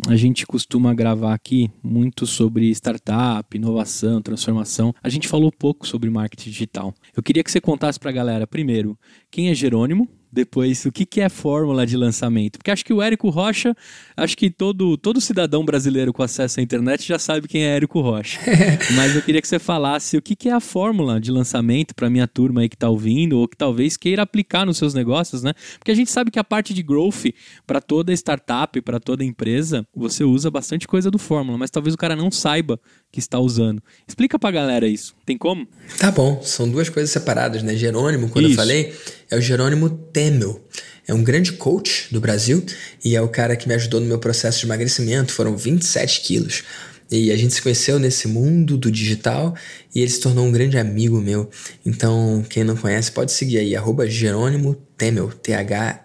[0.08, 4.94] A gente costuma gravar aqui muito sobre startup, inovação, transformação.
[5.02, 6.94] A gente falou pouco sobre marketing digital.
[7.16, 8.98] Eu queria que você contasse para a galera, primeiro,
[9.32, 12.60] quem é Jerônimo, depois o que, que é fórmula de lançamento.
[12.60, 13.76] Porque acho que o Érico Rocha,
[14.16, 18.02] acho que todo, todo cidadão brasileiro com acesso à internet já sabe quem é Érico
[18.02, 18.40] Rocha.
[18.96, 22.10] Mas eu queria que você falasse o que, que é a fórmula de lançamento para
[22.10, 25.54] minha turma aí que está ouvindo, ou que talvez queira aplicar nos seus negócios, né?
[25.80, 27.32] Porque a gente sabe que a parte de growth,
[27.66, 31.98] para toda startup, para toda empresa, você usa bastante coisa do fórmula, mas talvez o
[31.98, 32.78] cara não saiba
[33.12, 33.82] que está usando.
[34.08, 35.16] Explica pra galera isso.
[35.26, 35.68] Tem como?
[35.98, 37.76] Tá bom, são duas coisas separadas, né?
[37.76, 38.54] Jerônimo, quando isso.
[38.54, 38.94] eu falei,
[39.32, 40.62] é o Jerônimo Temel.
[41.08, 42.66] É um grande coach do Brasil
[43.04, 45.32] e é o cara que me ajudou no meu processo de emagrecimento.
[45.32, 46.64] Foram 27 quilos.
[47.12, 49.56] E a gente se conheceu nesse mundo do digital
[49.94, 51.48] e ele se tornou um grande amigo meu.
[51.86, 56.00] Então, quem não conhece, pode seguir aí, arroba Jerônimo Temel, T-H-E-M-L.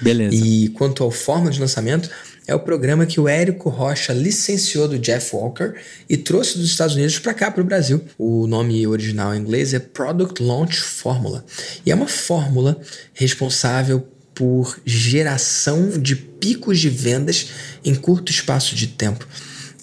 [0.00, 0.36] Beleza.
[0.36, 2.08] E quanto ao forma de lançamento,
[2.46, 5.74] é o programa que o Érico Rocha licenciou do Jeff Walker
[6.08, 8.02] e trouxe dos Estados Unidos para cá, para o Brasil.
[8.16, 11.44] O nome original em inglês é Product Launch Formula
[11.84, 12.80] e é uma fórmula
[13.12, 17.48] responsável por geração de picos de vendas
[17.84, 19.26] em curto espaço de tempo.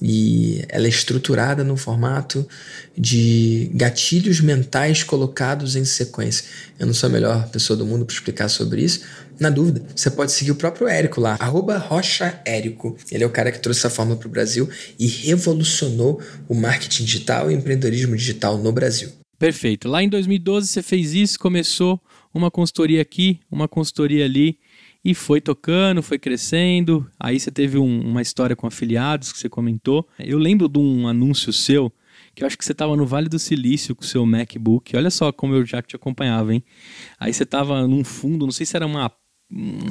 [0.06, 2.46] E ela é estruturada no formato
[2.96, 6.44] de gatilhos mentais colocados em sequência.
[6.78, 9.02] Eu não sou a melhor pessoa do mundo para explicar sobre isso,
[9.40, 12.96] na dúvida, você pode seguir o próprio Érico lá, arroba Rocha Érico.
[13.12, 17.04] Ele é o cara que trouxe essa fórmula para o Brasil e revolucionou o marketing
[17.04, 19.10] digital e o empreendedorismo digital no Brasil.
[19.40, 19.90] Perfeito.
[19.90, 22.00] Lá em 2012 você fez isso, começou
[22.34, 24.58] uma consultoria aqui, uma consultoria ali
[25.04, 27.10] e foi tocando, foi crescendo.
[27.20, 30.08] Aí você teve um, uma história com afiliados que você comentou.
[30.18, 31.92] Eu lembro de um anúncio seu
[32.36, 34.96] que eu acho que você estava no Vale do Silício com o seu MacBook.
[34.96, 36.64] Olha só como eu já te acompanhava, hein?
[37.20, 39.12] Aí você estava num fundo, não sei se era uma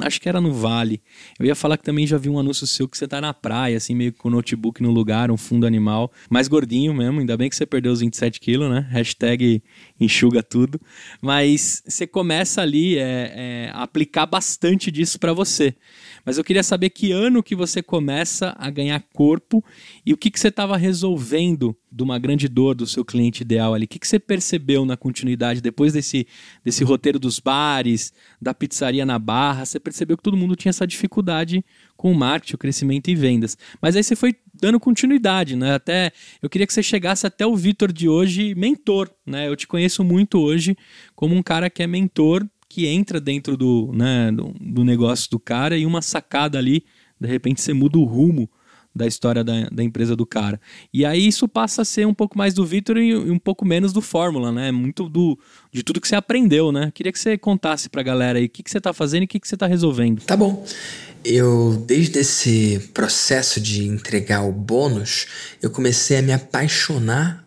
[0.01, 1.01] acho que era no Vale.
[1.39, 3.77] Eu ia falar que também já vi um anúncio seu que você tá na praia,
[3.77, 7.49] assim, meio com o notebook no lugar, um fundo animal, mais gordinho mesmo, ainda bem
[7.49, 8.87] que você perdeu os 27 quilos, né?
[8.91, 9.63] Hashtag
[9.99, 10.79] enxuga tudo.
[11.21, 15.75] Mas você começa ali é, é, a aplicar bastante disso para você.
[16.25, 19.63] Mas eu queria saber que ano que você começa a ganhar corpo
[20.05, 23.73] e o que, que você estava resolvendo de uma grande dor do seu cliente ideal
[23.73, 23.85] ali.
[23.85, 26.25] O que, que você percebeu na continuidade depois desse,
[26.65, 29.63] desse roteiro dos bares, da pizzaria na barra?
[29.63, 31.63] Você percebeu que todo mundo tinha essa dificuldade
[31.95, 33.55] com o marketing, o crescimento e vendas.
[33.79, 35.75] Mas aí você foi dando continuidade, né?
[35.75, 39.47] Até eu queria que você chegasse até o Vitor de hoje, mentor, né?
[39.47, 40.75] Eu te conheço muito hoje
[41.15, 45.37] como um cara que é mentor que entra dentro do, né, do, do, negócio do
[45.37, 46.83] cara e uma sacada ali,
[47.21, 48.49] de repente você muda o rumo
[48.95, 50.59] da história da, da empresa do cara.
[50.93, 53.91] E aí isso passa a ser um pouco mais do Vitor e, um pouco menos
[53.91, 54.71] do Fórmula, né?
[54.71, 55.37] Muito do,
[55.71, 56.91] de tudo que você aprendeu, né?
[56.93, 59.27] Queria que você contasse pra galera aí o que, que você tá fazendo e o
[59.27, 60.21] que, que você tá resolvendo.
[60.21, 60.65] Tá bom.
[61.25, 65.27] Eu, desde esse processo de entregar o bônus,
[65.61, 67.43] eu comecei a me apaixonar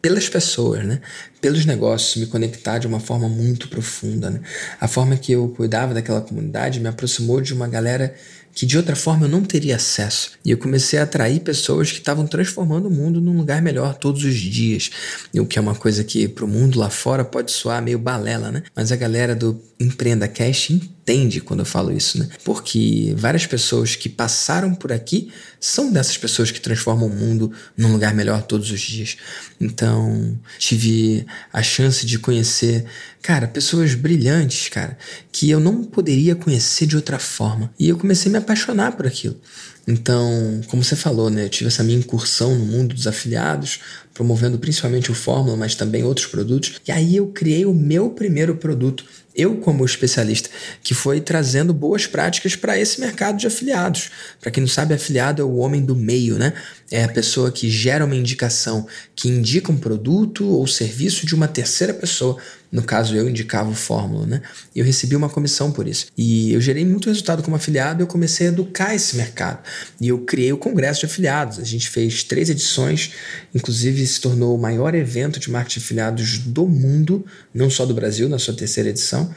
[0.00, 1.00] pelas pessoas, né?
[1.40, 4.30] pelos negócios, me conectar de uma forma muito profunda.
[4.30, 4.40] Né?
[4.80, 8.14] A forma que eu cuidava daquela comunidade me aproximou de uma galera
[8.54, 10.32] que de outra forma eu não teria acesso.
[10.44, 14.24] E eu comecei a atrair pessoas que estavam transformando o mundo num lugar melhor todos
[14.24, 14.90] os dias.
[15.34, 18.50] O que é uma coisa que para o mundo lá fora pode soar meio balela,
[18.50, 18.62] né?
[18.74, 20.72] Mas a galera do Empreenda Cash
[21.08, 22.28] entende quando eu falo isso, né?
[22.44, 27.92] Porque várias pessoas que passaram por aqui são dessas pessoas que transformam o mundo num
[27.92, 29.16] lugar melhor todos os dias.
[29.58, 32.84] Então, tive a chance de conhecer,
[33.22, 34.98] cara, pessoas brilhantes, cara,
[35.32, 37.72] que eu não poderia conhecer de outra forma.
[37.78, 39.40] E eu comecei a me apaixonar por aquilo.
[39.86, 43.80] Então, como você falou, né, eu tive essa minha incursão no mundo dos afiliados,
[44.12, 46.78] promovendo principalmente o Fórmula, mas também outros produtos.
[46.86, 49.06] E aí eu criei o meu primeiro produto
[49.38, 50.50] Eu, como especialista,
[50.82, 54.10] que foi trazendo boas práticas para esse mercado de afiliados.
[54.40, 56.52] Para quem não sabe, afiliado é o homem do meio, né?
[56.90, 61.46] É a pessoa que gera uma indicação, que indica um produto ou serviço de uma
[61.46, 62.36] terceira pessoa.
[62.70, 64.42] No caso, eu indicava o Fórmula, né?
[64.74, 66.06] E eu recebi uma comissão por isso.
[66.16, 69.60] E eu gerei muito resultado como afiliado e eu comecei a educar esse mercado.
[70.00, 71.58] E eu criei o Congresso de Afiliados.
[71.58, 73.12] A gente fez três edições,
[73.54, 77.94] inclusive se tornou o maior evento de marketing de afiliados do mundo, não só do
[77.94, 79.34] Brasil, na sua terceira edição.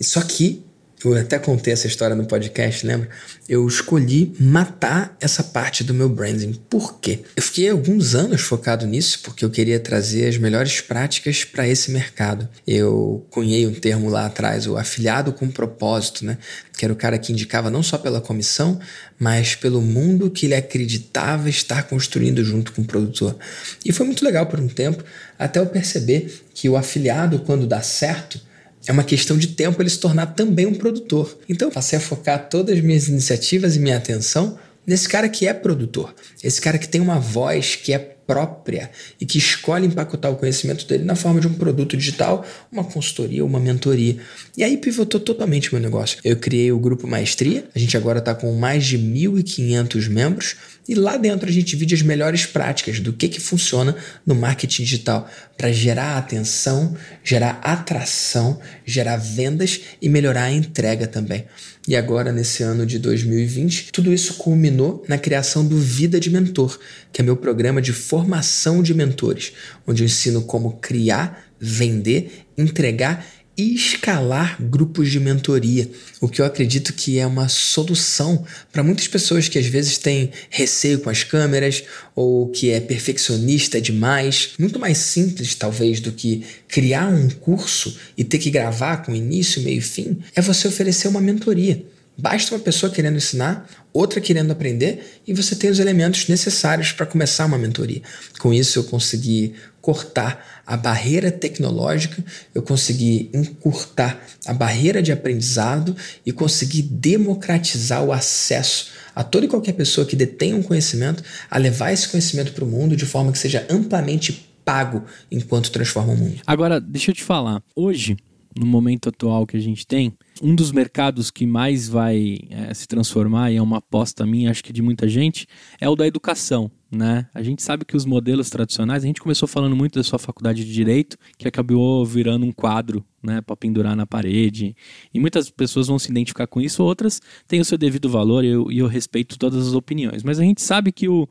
[0.00, 0.65] Só que
[1.14, 3.08] eu até contei essa história no podcast, lembra?
[3.48, 6.54] Eu escolhi matar essa parte do meu branding.
[6.68, 7.20] Por quê?
[7.36, 11.90] Eu fiquei alguns anos focado nisso porque eu queria trazer as melhores práticas para esse
[11.90, 12.48] mercado.
[12.66, 16.38] Eu cunhei um termo lá atrás, o afiliado com propósito, né?
[16.76, 18.78] Que era o cara que indicava não só pela comissão,
[19.18, 23.36] mas pelo mundo que ele acreditava estar construindo junto com o produtor.
[23.84, 25.04] E foi muito legal por um tempo,
[25.38, 28.40] até eu perceber que o afiliado, quando dá certo,
[28.86, 31.38] é uma questão de tempo ele se tornar também um produtor.
[31.48, 35.52] Então, passei a focar todas as minhas iniciativas e minha atenção nesse cara que é
[35.52, 40.36] produtor, esse cara que tem uma voz que é própria e que escolhe empacotar o
[40.36, 44.16] conhecimento dele na forma de um produto digital, uma consultoria, uma mentoria.
[44.56, 46.18] E aí pivotou totalmente meu negócio.
[46.24, 50.56] Eu criei o grupo Maestria, a gente agora está com mais de 1.500 membros
[50.88, 54.82] e lá dentro a gente divide as melhores práticas do que, que funciona no marketing
[54.82, 61.44] digital para gerar atenção, gerar atração, gerar vendas e melhorar a entrega também.
[61.88, 66.78] E agora, nesse ano de 2020, tudo isso culminou na criação do Vida de Mentor,
[67.12, 69.52] que é meu programa de formação de mentores,
[69.86, 73.24] onde eu ensino como criar, vender, entregar
[73.56, 75.90] escalar grupos de mentoria,
[76.20, 80.30] o que eu acredito que é uma solução para muitas pessoas que às vezes têm
[80.50, 84.50] receio com as câmeras ou que é perfeccionista demais.
[84.58, 89.62] Muito mais simples, talvez, do que criar um curso e ter que gravar com início,
[89.62, 91.84] meio e fim, é você oferecer uma mentoria.
[92.18, 97.04] Basta uma pessoa querendo ensinar, outra querendo aprender e você tem os elementos necessários para
[97.04, 98.00] começar uma mentoria.
[98.38, 99.52] Com isso, eu consegui
[99.86, 102.20] cortar a barreira tecnológica,
[102.52, 105.94] eu consegui encurtar a barreira de aprendizado
[106.26, 111.56] e consegui democratizar o acesso a toda e qualquer pessoa que detém um conhecimento a
[111.56, 116.16] levar esse conhecimento para o mundo de forma que seja amplamente pago enquanto transforma o
[116.16, 116.40] mundo.
[116.44, 117.62] Agora, deixa eu te falar.
[117.76, 118.16] Hoje,
[118.58, 122.86] no momento atual que a gente tem, um dos mercados que mais vai é, se
[122.88, 125.46] transformar, e é uma aposta minha, acho que de muita gente,
[125.80, 126.70] é o da educação.
[126.90, 127.26] Né?
[127.34, 130.64] A gente sabe que os modelos tradicionais, a gente começou falando muito da sua faculdade
[130.64, 134.74] de direito, que acabou virando um quadro né, para pendurar na parede.
[135.12, 138.48] E muitas pessoas vão se identificar com isso, outras têm o seu devido valor e
[138.48, 140.22] eu, e eu respeito todas as opiniões.
[140.22, 141.28] Mas a gente sabe que o,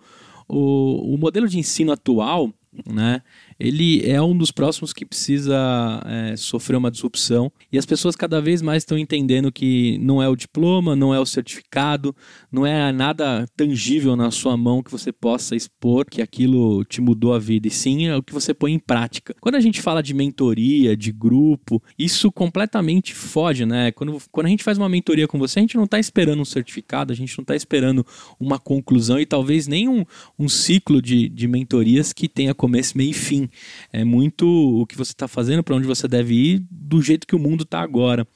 [0.47, 2.53] o, o modelo de ensino atual,
[2.85, 3.21] né,
[3.59, 5.55] ele é um dos próximos que precisa
[6.05, 7.51] é, sofrer uma disrupção.
[7.71, 11.19] E as pessoas cada vez mais estão entendendo que não é o diploma, não é
[11.19, 12.15] o certificado,
[12.51, 17.33] não é nada tangível na sua mão que você possa expor que aquilo te mudou
[17.33, 19.35] a vida, e sim é o que você põe em prática.
[19.39, 23.91] Quando a gente fala de mentoria, de grupo, isso completamente foge, né?
[23.91, 26.45] Quando, quando a gente faz uma mentoria com você, a gente não está esperando um
[26.45, 28.05] certificado, a gente não está esperando
[28.39, 30.05] uma conclusão e talvez nem um,
[30.37, 33.44] um ciclo de, de mentorias que tenha começo, meio e fim.
[33.91, 37.35] É muito o que você está fazendo, para onde você deve ir, do jeito que
[37.35, 38.27] o mundo está agora.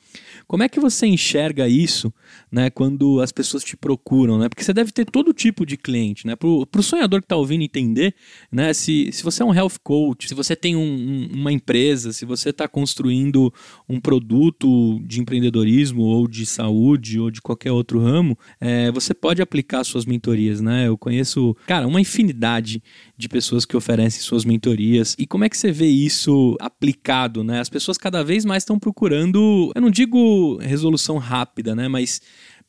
[0.50, 2.12] Como é que você enxerga isso
[2.52, 4.40] né, quando as pessoas te procuram?
[4.40, 4.50] Né?
[4.50, 6.26] Porque você deve ter todo tipo de cliente.
[6.26, 6.36] Né?
[6.36, 8.16] Para o sonhador que está ouvindo entender,
[8.52, 12.12] né, se, se você é um health coach, se você tem um, um, uma empresa,
[12.12, 13.54] se você está construindo
[13.88, 19.44] um produto de empreendedorismo ou de saúde ou de qualquer outro ramo, é, você pode
[19.44, 20.62] aplicar suas mentorias.
[20.62, 20.88] Né?
[20.88, 22.82] Eu conheço, cara, uma infinidade
[23.16, 25.16] de pessoas que oferecem suas mentorias.
[25.20, 27.44] E como é que você vê isso aplicado?
[27.44, 27.60] Né?
[27.60, 31.88] As pessoas cada vez mais estão procurando, eu não digo resolução rápida, né?
[31.88, 32.22] Mas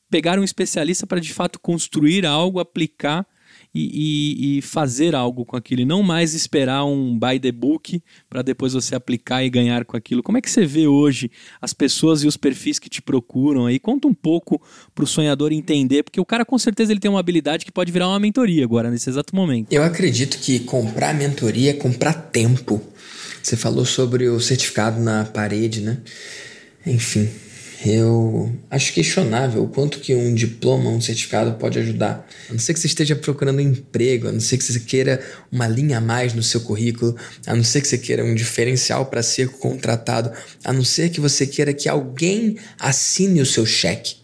[0.09, 3.25] pegar um especialista para de fato construir algo, aplicar
[3.73, 3.81] e,
[4.53, 8.41] e, e, fazer algo com aquilo, e não mais esperar um buy the book para
[8.41, 10.21] depois você aplicar e ganhar com aquilo.
[10.21, 11.31] Como é que você vê hoje
[11.61, 13.79] as pessoas e os perfis que te procuram aí?
[13.79, 14.61] Conta um pouco
[14.93, 17.91] para o sonhador entender, porque o cara com certeza ele tem uma habilidade que pode
[17.91, 19.71] virar uma mentoria agora, nesse exato momento.
[19.71, 22.81] Eu acredito que comprar mentoria é comprar tempo.
[23.41, 25.99] Você falou sobre o certificado na parede, né?
[26.85, 27.29] Enfim,
[27.83, 32.27] eu acho questionável o quanto que um diploma, um certificado pode ajudar.
[32.49, 35.19] A não ser que você esteja procurando emprego, a não ser que você queira
[35.51, 37.15] uma linha a mais no seu currículo,
[37.45, 40.31] a não ser que você queira um diferencial para ser contratado,
[40.63, 44.15] a não ser que você queira que alguém assine o seu cheque.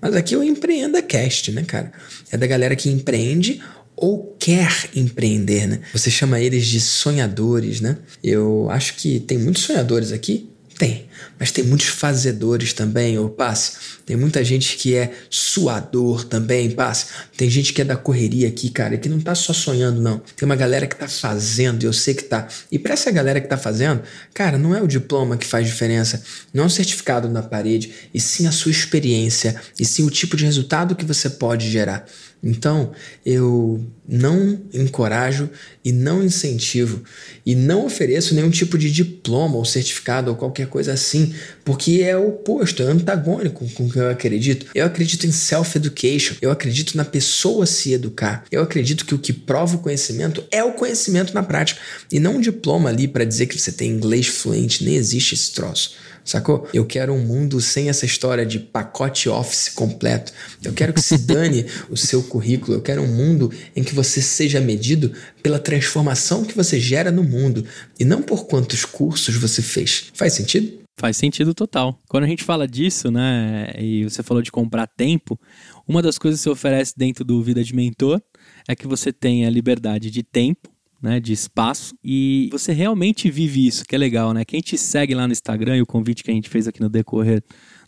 [0.00, 1.92] Mas aqui é o Empreenda Cast, né, cara?
[2.30, 3.62] É da galera que empreende
[3.96, 5.80] ou quer empreender, né?
[5.92, 7.96] Você chama eles de sonhadores, né?
[8.22, 11.06] Eu acho que tem muitos sonhadores aqui Tem,
[11.38, 13.96] mas tem muitos fazedores também, ô passe.
[14.04, 17.06] Tem muita gente que é suador também, passe.
[17.34, 20.18] Tem gente que é da correria aqui, cara, que não tá só sonhando, não.
[20.36, 22.46] Tem uma galera que tá fazendo, e eu sei que tá.
[22.70, 24.02] E para essa galera que tá fazendo,
[24.34, 26.22] cara, não é o diploma que faz diferença,
[26.52, 30.36] não é um certificado na parede, e sim a sua experiência, e sim o tipo
[30.36, 32.06] de resultado que você pode gerar.
[32.42, 32.92] Então,
[33.24, 35.50] eu não encorajo
[35.84, 37.02] e não incentivo
[37.44, 41.34] e não ofereço nenhum tipo de diploma ou certificado ou qualquer coisa assim,
[41.64, 44.66] porque é oposto, é antagônico com o que eu acredito.
[44.74, 49.32] Eu acredito em self-education, eu acredito na pessoa se educar, eu acredito que o que
[49.32, 51.80] prova o conhecimento é o conhecimento na prática
[52.12, 55.52] e não um diploma ali para dizer que você tem inglês fluente, nem existe esse
[55.52, 55.96] troço.
[56.26, 56.68] Sacou?
[56.74, 60.32] Eu quero um mundo sem essa história de pacote office completo.
[60.62, 62.76] Eu quero que se dane o seu currículo.
[62.76, 67.22] Eu quero um mundo em que você seja medido pela transformação que você gera no
[67.22, 67.64] mundo
[67.98, 70.10] e não por quantos cursos você fez.
[70.14, 70.80] Faz sentido?
[70.98, 71.96] Faz sentido total.
[72.08, 75.38] Quando a gente fala disso, né, e você falou de comprar tempo,
[75.86, 78.20] uma das coisas que você oferece dentro do Vida de Mentor
[78.66, 83.84] é que você tenha liberdade de tempo né, de espaço e você realmente vive isso,
[83.84, 84.44] que é legal, né?
[84.44, 86.88] Quem te segue lá no Instagram e o convite que a gente fez aqui no
[86.88, 87.42] decorrer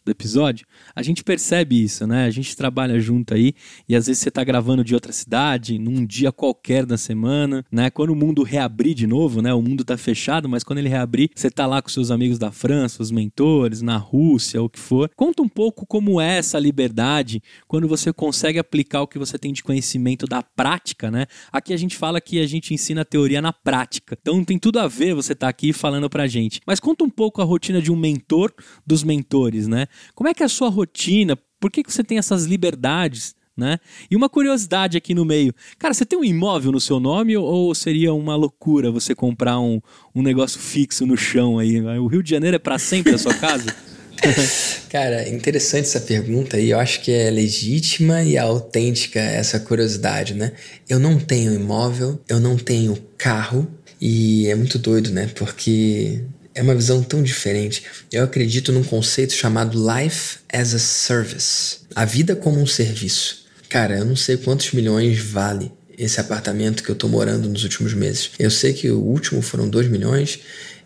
[0.08, 2.24] do episódio, a gente percebe isso, né?
[2.24, 3.54] A gente trabalha junto aí
[3.88, 7.90] e às vezes você tá gravando de outra cidade, num dia qualquer da semana, né?
[7.90, 9.52] Quando o mundo reabrir de novo, né?
[9.52, 12.50] O mundo tá fechado, mas quando ele reabrir, você tá lá com seus amigos da
[12.50, 15.10] França, os mentores, na Rússia, o que for.
[15.14, 19.52] Conta um pouco como é essa liberdade quando você consegue aplicar o que você tem
[19.52, 21.26] de conhecimento da prática, né?
[21.52, 24.16] Aqui a gente fala que a gente ensina teoria na prática.
[24.20, 26.60] Então tem tudo a ver você tá aqui falando pra gente.
[26.66, 28.52] Mas conta um pouco a rotina de um mentor
[28.86, 29.86] dos mentores, né?
[30.14, 31.36] Como é que é a sua rotina?
[31.60, 33.34] Por que, que você tem essas liberdades?
[33.56, 33.78] Né?
[34.08, 35.52] E uma curiosidade aqui no meio.
[35.80, 39.80] Cara, você tem um imóvel no seu nome ou seria uma loucura você comprar um,
[40.14, 41.80] um negócio fixo no chão aí?
[41.80, 43.74] O Rio de Janeiro é para sempre a sua casa?
[44.90, 50.52] Cara, interessante essa pergunta e eu acho que é legítima e autêntica essa curiosidade, né?
[50.88, 53.66] Eu não tenho imóvel, eu não tenho carro
[54.00, 55.30] e é muito doido, né?
[55.34, 56.22] Porque
[56.58, 57.84] é uma visão tão diferente.
[58.10, 63.46] Eu acredito num conceito chamado Life as a Service a vida como um serviço.
[63.68, 67.94] Cara, eu não sei quantos milhões vale esse apartamento que eu tô morando nos últimos
[67.94, 68.30] meses.
[68.40, 70.40] Eu sei que o último foram 2 milhões,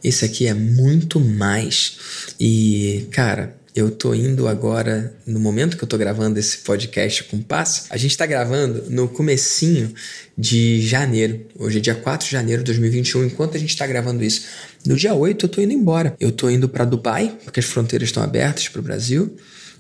[0.05, 1.97] esse aqui é muito mais.
[2.39, 7.39] E, cara, eu tô indo agora, no momento que eu tô gravando esse podcast com
[7.39, 9.95] o Passo, a gente tá gravando no comecinho
[10.37, 11.47] de janeiro.
[11.59, 14.43] Hoje é dia 4 de janeiro de 2021, enquanto a gente tá gravando isso.
[14.85, 16.15] No dia 8 eu tô indo embora.
[16.21, 19.35] Eu tô indo para Dubai, porque as fronteiras estão abertas para o Brasil.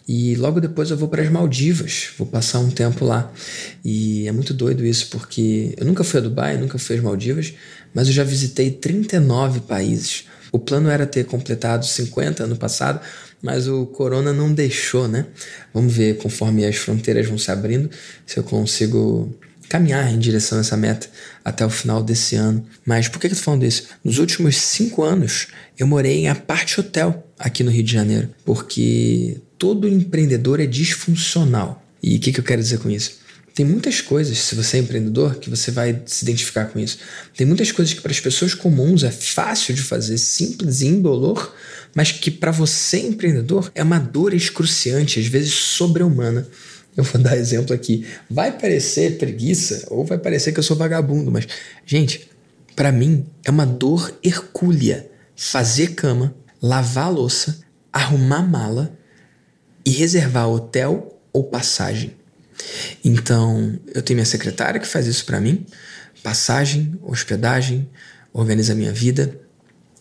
[0.08, 3.30] E logo depois eu vou para as Maldivas, vou passar um tempo lá.
[3.84, 7.52] E é muito doido isso, porque eu nunca fui a Dubai, nunca fui às Maldivas,
[7.94, 10.24] mas eu já visitei 39 países.
[10.50, 13.00] O plano era ter completado 50 ano passado,
[13.42, 15.26] mas o corona não deixou, né?
[15.74, 17.90] Vamos ver conforme as fronteiras vão se abrindo,
[18.24, 19.34] se eu consigo
[19.68, 21.08] caminhar em direção a essa meta
[21.42, 22.64] até o final desse ano.
[22.84, 23.88] Mas por que, eu tô falando isso?
[24.04, 29.40] Nos últimos cinco anos, eu morei em aparte hotel aqui no Rio de Janeiro, porque
[29.58, 31.82] todo empreendedor é disfuncional.
[32.02, 33.21] E o que, que eu quero dizer com isso?
[33.54, 36.98] Tem muitas coisas, se você é empreendedor, que você vai se identificar com isso.
[37.36, 41.54] Tem muitas coisas que para as pessoas comuns é fácil de fazer, simples e indolor,
[41.94, 46.48] mas que para você, empreendedor, é uma dor excruciante, às vezes sobre-humana.
[46.96, 48.06] Eu vou dar exemplo aqui.
[48.30, 51.46] Vai parecer preguiça ou vai parecer que eu sou vagabundo, mas,
[51.84, 52.28] gente,
[52.74, 57.60] para mim é uma dor hercúlea fazer cama, lavar louça,
[57.92, 58.96] arrumar mala
[59.84, 62.21] e reservar hotel ou passagem.
[63.04, 65.66] Então, eu tenho minha secretária que faz isso para mim,
[66.22, 67.88] passagem, hospedagem,
[68.32, 69.40] organiza minha vida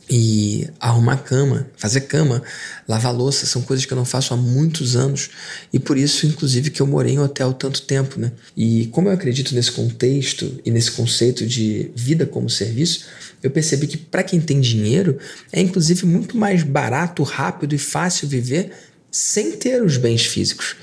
[0.09, 2.43] e arrumar cama, fazer cama,
[2.85, 5.29] lavar louça, são coisas que eu não faço há muitos anos
[5.71, 8.33] e por isso, inclusive, que eu morei em hotel tanto tempo, né?
[8.55, 13.05] E como eu acredito nesse contexto e nesse conceito de vida como serviço,
[13.41, 15.17] eu percebi que para quem tem dinheiro
[15.51, 18.71] é inclusive muito mais barato, rápido e fácil viver
[19.09, 20.75] sem ter os bens físicos.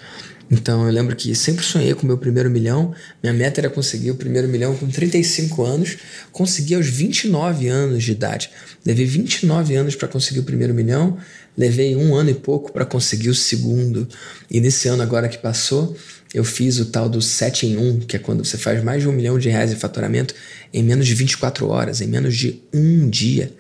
[0.51, 2.95] Então eu lembro que sempre sonhei com o meu primeiro milhão.
[3.23, 5.97] Minha meta era conseguir o primeiro milhão com 35 anos.
[6.33, 8.51] Consegui aos 29 anos de idade.
[8.85, 11.19] Levei 29 anos para conseguir o primeiro milhão.
[11.57, 14.09] Levei um ano e pouco para conseguir o segundo.
[14.51, 15.95] E nesse ano agora que passou,
[16.33, 19.09] eu fiz o tal do 7 em 1, que é quando você faz mais de
[19.09, 20.35] um milhão de reais em faturamento
[20.73, 23.53] em menos de 24 horas, em menos de um dia.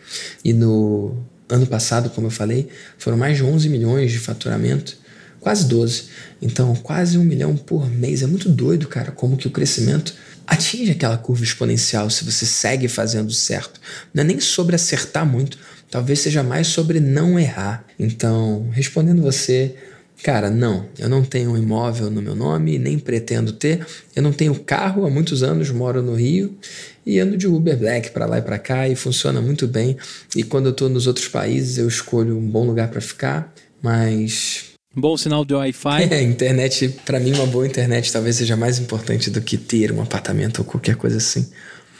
[0.44, 1.16] E no
[1.48, 2.68] ano passado, como eu falei,
[2.98, 4.96] foram mais de 11 milhões de faturamento
[5.48, 6.02] quase 12.
[6.42, 8.22] Então, quase um milhão por mês.
[8.22, 10.14] É muito doido, cara, como que o crescimento
[10.46, 13.80] atinge aquela curva exponencial se você segue fazendo certo.
[14.12, 15.58] Não é nem sobre acertar muito,
[15.90, 17.86] talvez seja mais sobre não errar.
[17.98, 19.74] Então, respondendo você,
[20.20, 23.86] Cara, não, eu não tenho um imóvel no meu nome, nem pretendo ter.
[24.16, 26.58] Eu não tenho carro há muitos anos, moro no Rio
[27.06, 29.96] e ando de Uber Black para lá e para cá e funciona muito bem.
[30.34, 34.67] E quando eu estou nos outros países, eu escolho um bom lugar para ficar, mas
[35.00, 36.08] Bom sinal de Wi-Fi.
[36.10, 40.02] É, internet, para mim, uma boa internet talvez seja mais importante do que ter um
[40.02, 41.48] apartamento ou qualquer coisa assim.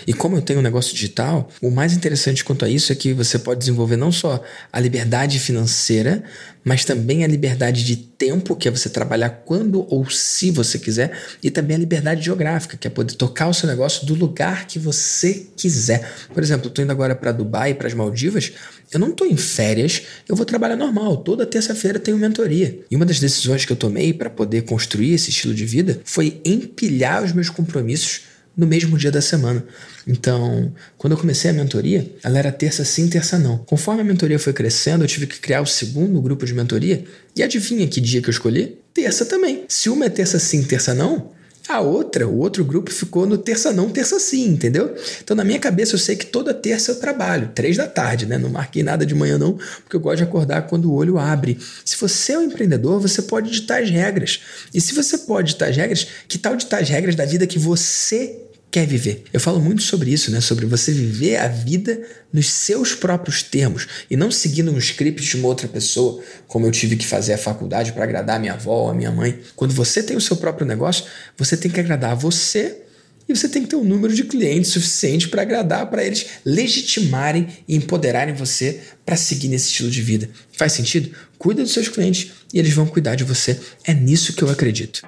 [0.06, 3.12] E como eu tenho um negócio digital, o mais interessante quanto a isso é que
[3.12, 4.42] você pode desenvolver não só
[4.72, 6.22] a liberdade financeira,
[6.64, 11.12] mas também a liberdade de tempo, que é você trabalhar quando ou se você quiser,
[11.42, 14.78] e também a liberdade geográfica, que é poder tocar o seu negócio do lugar que
[14.78, 16.10] você quiser.
[16.32, 18.52] Por exemplo, estou indo agora para Dubai, para as Maldivas,
[18.92, 21.18] eu não estou em férias, eu vou trabalhar normal.
[21.18, 22.80] Toda terça-feira tenho mentoria.
[22.90, 26.40] E uma das decisões que eu tomei para poder construir esse estilo de vida foi
[26.44, 28.22] empilhar os meus compromissos
[28.58, 29.64] no mesmo dia da semana.
[30.04, 33.58] Então, quando eu comecei a mentoria, ela era terça sim, terça não.
[33.58, 37.04] Conforme a mentoria foi crescendo, eu tive que criar o segundo grupo de mentoria.
[37.36, 38.76] E adivinha que dia que eu escolhi?
[38.92, 39.64] Terça também.
[39.68, 41.30] Se uma é terça sim, terça não,
[41.68, 44.96] a outra, o outro grupo ficou no terça não, terça sim, entendeu?
[45.22, 48.38] Então na minha cabeça eu sei que toda terça eu trabalho, três da tarde, né?
[48.38, 51.58] Não marquei nada de manhã não, porque eu gosto de acordar quando o olho abre.
[51.84, 54.40] Se você é um empreendedor, você pode ditar as regras.
[54.72, 57.58] E se você pode ditar as regras, que tal ditar as regras da vida que
[57.58, 59.24] você quer viver.
[59.32, 60.40] Eu falo muito sobre isso, né?
[60.40, 62.00] Sobre você viver a vida
[62.32, 66.70] nos seus próprios termos e não seguindo um script de uma outra pessoa, como eu
[66.70, 69.40] tive que fazer a faculdade para agradar a minha avó, a minha mãe.
[69.56, 71.04] Quando você tem o seu próprio negócio,
[71.36, 72.82] você tem que agradar a você
[73.28, 77.46] e você tem que ter um número de clientes suficiente para agradar, para eles legitimarem
[77.66, 80.30] e empoderarem você para seguir nesse estilo de vida.
[80.52, 81.14] Faz sentido?
[81.36, 83.58] Cuida dos seus clientes e eles vão cuidar de você.
[83.84, 85.02] É nisso que eu acredito.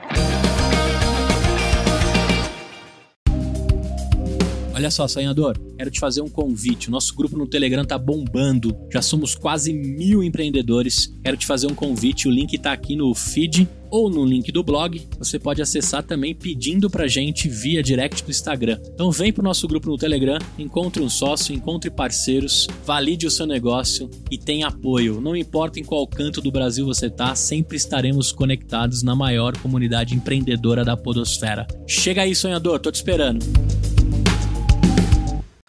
[4.81, 6.89] Olha só, sonhador, quero te fazer um convite.
[6.89, 8.75] O nosso grupo no Telegram tá bombando.
[8.91, 11.15] Já somos quase mil empreendedores.
[11.23, 12.27] Quero te fazer um convite.
[12.27, 15.07] O link tá aqui no feed ou no link do blog.
[15.19, 18.81] Você pode acessar também pedindo pra gente via direct do Instagram.
[18.95, 23.47] Então vem pro nosso grupo no Telegram, encontre um sócio, encontre parceiros, valide o seu
[23.47, 25.21] negócio e tenha apoio.
[25.21, 30.15] Não importa em qual canto do Brasil você tá, sempre estaremos conectados na maior comunidade
[30.15, 31.67] empreendedora da podosfera.
[31.87, 33.45] Chega aí, sonhador, tô te esperando.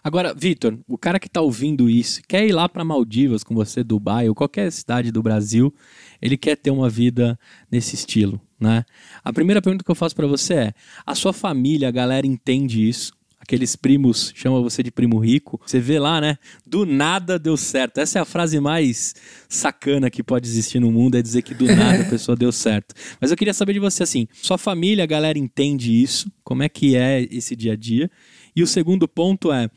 [0.04, 3.84] Agora, Vitor, o cara que está ouvindo isso, quer ir lá para Maldivas com você,
[3.84, 5.72] Dubai ou qualquer cidade do Brasil,
[6.20, 7.38] ele quer ter uma vida
[7.70, 8.84] nesse estilo, né?
[9.22, 10.72] A primeira pergunta que eu faço para você é:
[11.06, 13.12] a sua família, a galera entende isso?
[13.42, 15.60] Aqueles primos chamam você de primo rico.
[15.66, 16.38] Você vê lá, né?
[16.64, 17.98] Do nada deu certo.
[17.98, 19.16] Essa é a frase mais
[19.48, 22.94] sacana que pode existir no mundo, é dizer que do nada a pessoa deu certo.
[23.20, 26.30] Mas eu queria saber de você assim: sua família, a galera entende isso?
[26.44, 28.08] Como é que é esse dia a dia?
[28.54, 29.68] E o segundo ponto é: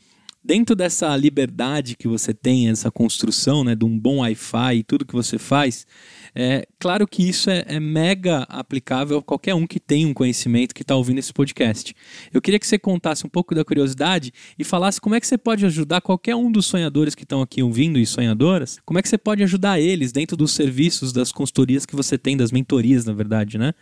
[0.46, 5.04] dentro dessa liberdade que você tem, essa construção né, de um bom Wi-Fi e tudo
[5.04, 5.86] que você faz,
[6.34, 10.74] é claro que isso é, é mega aplicável a qualquer um que tem um conhecimento
[10.74, 11.94] que está ouvindo esse podcast.
[12.32, 15.36] Eu queria que você contasse um pouco da curiosidade e falasse como é que você
[15.36, 19.08] pode ajudar qualquer um dos sonhadores que estão aqui ouvindo e sonhadoras, como é que
[19.08, 23.12] você pode ajudar eles dentro dos serviços, das consultorias que você tem, das mentorias, na
[23.12, 23.74] verdade, né?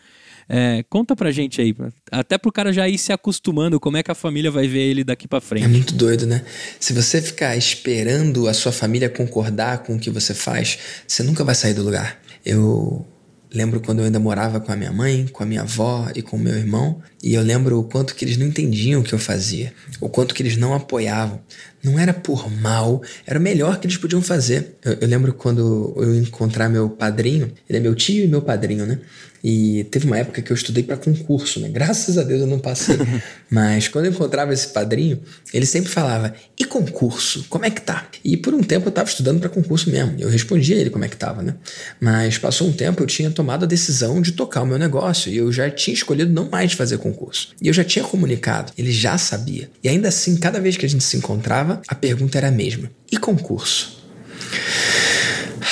[0.49, 1.75] É, conta pra gente aí,
[2.11, 5.05] até pro cara já ir se acostumando, como é que a família vai ver ele
[5.05, 5.65] daqui para frente.
[5.65, 6.45] É muito doido, né?
[6.79, 11.45] Se você ficar esperando a sua família concordar com o que você faz, você nunca
[11.45, 12.21] vai sair do lugar.
[12.45, 13.07] Eu
[13.55, 16.37] lembro quando eu ainda morava com a minha mãe, com a minha avó e com
[16.37, 19.19] o meu irmão, e eu lembro o quanto que eles não entendiam o que eu
[19.19, 21.41] fazia, o quanto que eles não apoiavam.
[21.85, 24.77] Não era por mal, era o melhor que eles podiam fazer.
[24.85, 28.87] Eu, eu lembro quando eu encontrar meu padrinho, ele é meu tio e meu padrinho,
[28.87, 28.99] né?
[29.47, 31.69] E teve uma época que eu estudei para concurso, né?
[31.69, 32.97] Graças a Deus eu não passei.
[33.51, 35.21] Mas quando eu encontrava esse padrinho,
[35.53, 37.45] ele sempre falava: "E concurso?
[37.51, 38.09] Como é que tá?".
[38.25, 40.15] E por um tempo eu estava estudando para concurso mesmo.
[40.19, 41.57] Eu respondia ele como é que tava, né?
[42.01, 45.37] Mas passou um tempo eu tinha tomado a decisão de tocar o meu negócio e
[45.37, 47.51] eu já tinha escolhido não mais fazer concurso.
[47.61, 49.69] E eu já tinha comunicado, ele já sabia.
[49.83, 52.91] E ainda assim, cada vez que a gente se encontrava, a pergunta era a mesma:
[53.11, 54.03] "E concurso?".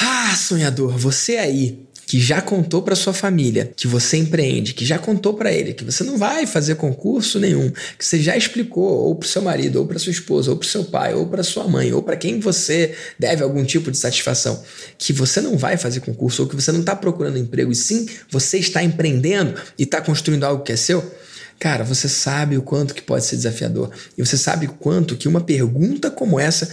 [0.00, 4.98] Ah, sonhador, você aí que já contou para sua família que você empreende, que já
[4.98, 9.14] contou para ele que você não vai fazer concurso nenhum, que você já explicou ou
[9.14, 11.90] para seu marido, ou para sua esposa, ou para seu pai, ou para sua mãe,
[11.90, 14.62] ou para quem você deve algum tipo de satisfação,
[14.98, 18.06] que você não vai fazer concurso ou que você não está procurando emprego e sim
[18.28, 21.02] você está empreendendo e está construindo algo que é seu.
[21.58, 23.90] Cara, você sabe o quanto que pode ser desafiador.
[24.16, 26.68] E você sabe o quanto que uma pergunta como essa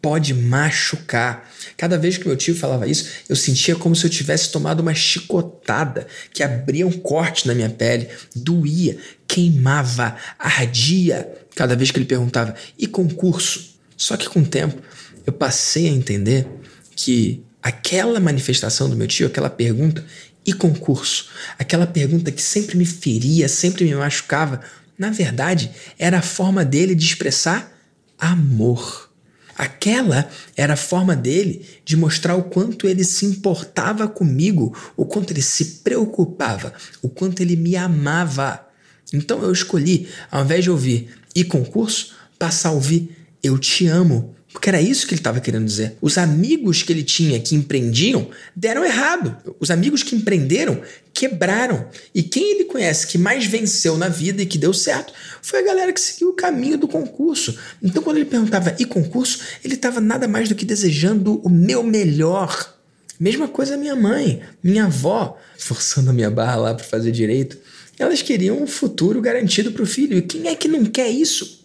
[0.00, 1.50] pode machucar.
[1.76, 4.94] Cada vez que meu tio falava isso, eu sentia como se eu tivesse tomado uma
[4.94, 11.28] chicotada que abria um corte na minha pele, doía, queimava, ardia.
[11.54, 14.80] Cada vez que ele perguntava: "E concurso?" Só que com o tempo
[15.26, 16.46] eu passei a entender
[16.94, 20.04] que aquela manifestação do meu tio, aquela pergunta,
[20.48, 21.28] e concurso?
[21.58, 24.62] Aquela pergunta que sempre me feria, sempre me machucava,
[24.98, 27.70] na verdade, era a forma dele de expressar
[28.18, 29.10] amor.
[29.54, 30.26] Aquela
[30.56, 35.42] era a forma dele de mostrar o quanto ele se importava comigo, o quanto ele
[35.42, 36.72] se preocupava,
[37.02, 38.66] o quanto ele me amava.
[39.12, 44.34] Então eu escolhi, ao invés de ouvir e concurso, passar a ouvir eu te amo.
[44.58, 45.96] Porque era isso que ele estava querendo dizer.
[46.00, 49.36] Os amigos que ele tinha que empreendiam deram errado.
[49.60, 50.82] Os amigos que empreenderam
[51.14, 51.88] quebraram.
[52.12, 55.64] E quem ele conhece que mais venceu na vida e que deu certo foi a
[55.64, 57.56] galera que seguiu o caminho do concurso.
[57.80, 61.84] Então, quando ele perguntava e concurso, ele estava nada mais do que desejando o meu
[61.84, 62.74] melhor.
[63.20, 67.56] Mesma coisa minha mãe, minha avó, forçando a minha barra lá para fazer direito.
[67.96, 70.18] Elas queriam um futuro garantido para o filho.
[70.18, 71.57] E quem é que não quer isso?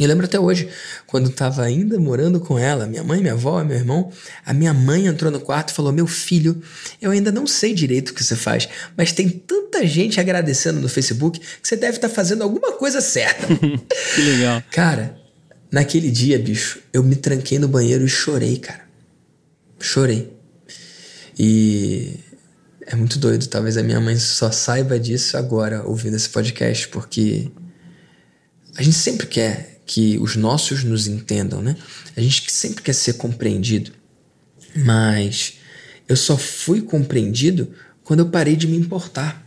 [0.00, 0.66] E eu lembro até hoje,
[1.06, 4.10] quando estava ainda morando com ela, minha mãe, minha avó, meu irmão,
[4.46, 6.62] a minha mãe entrou no quarto e falou: Meu filho,
[7.02, 10.88] eu ainda não sei direito o que você faz, mas tem tanta gente agradecendo no
[10.88, 13.46] Facebook que você deve estar tá fazendo alguma coisa certa.
[14.14, 14.62] que legal.
[14.70, 15.18] Cara,
[15.70, 18.84] naquele dia, bicho, eu me tranquei no banheiro e chorei, cara.
[19.78, 20.32] Chorei.
[21.38, 22.14] E
[22.86, 23.46] é muito doido.
[23.48, 27.50] Talvez a minha mãe só saiba disso agora, ouvindo esse podcast, porque
[28.78, 31.74] a gente sempre quer que os nossos nos entendam, né?
[32.16, 33.90] A gente sempre quer ser compreendido,
[34.76, 35.54] mas
[36.08, 37.72] eu só fui compreendido
[38.04, 39.44] quando eu parei de me importar.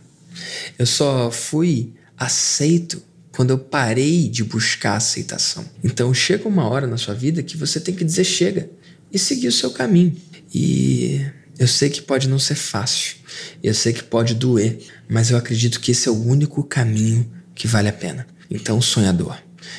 [0.78, 5.64] Eu só fui aceito quando eu parei de buscar aceitação.
[5.82, 8.68] Então chega uma hora na sua vida que você tem que dizer chega
[9.10, 10.14] e seguir o seu caminho.
[10.54, 11.24] E
[11.58, 13.16] eu sei que pode não ser fácil,
[13.62, 14.78] eu sei que pode doer,
[15.08, 18.26] mas eu acredito que esse é o único caminho que vale a pena.
[18.50, 19.38] Então, sonhador,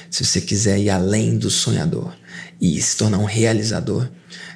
[0.09, 2.15] se você quiser ir além do sonhador
[2.59, 4.09] e se tornar um realizador,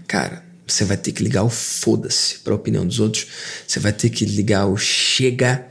[0.07, 3.27] cara, você vai ter que ligar o foda-se para a opinião dos outros.
[3.67, 5.65] Você vai ter que ligar o chega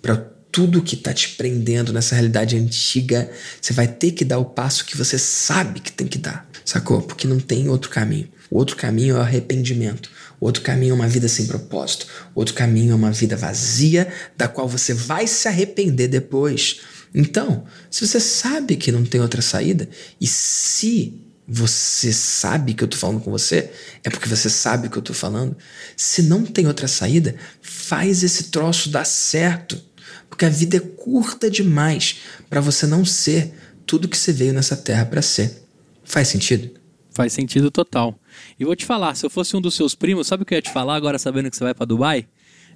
[0.00, 0.16] para
[0.52, 3.30] tudo que tá te prendendo nessa realidade antiga.
[3.60, 7.02] Você vai ter que dar o passo que você sabe que tem que dar, sacou?
[7.02, 8.28] Porque não tem outro caminho.
[8.50, 10.10] O outro caminho é o arrependimento.
[10.40, 12.06] O outro caminho é uma vida sem propósito.
[12.34, 16.80] O outro caminho é uma vida vazia, da qual você vai se arrepender depois.
[17.14, 19.88] Então, se você sabe que não tem outra saída,
[20.20, 23.70] e se você sabe que eu tô falando com você,
[24.02, 25.56] é porque você sabe que eu tô falando.
[25.96, 29.80] Se não tem outra saída, faz esse troço dar certo.
[30.28, 32.16] Porque a vida é curta demais
[32.50, 33.54] para você não ser
[33.86, 35.62] tudo que você veio nessa terra para ser.
[36.02, 36.70] Faz sentido?
[37.12, 38.18] Faz sentido total.
[38.58, 40.58] E vou te falar, se eu fosse um dos seus primos, sabe o que eu
[40.58, 42.26] ia te falar agora sabendo que você vai para Dubai?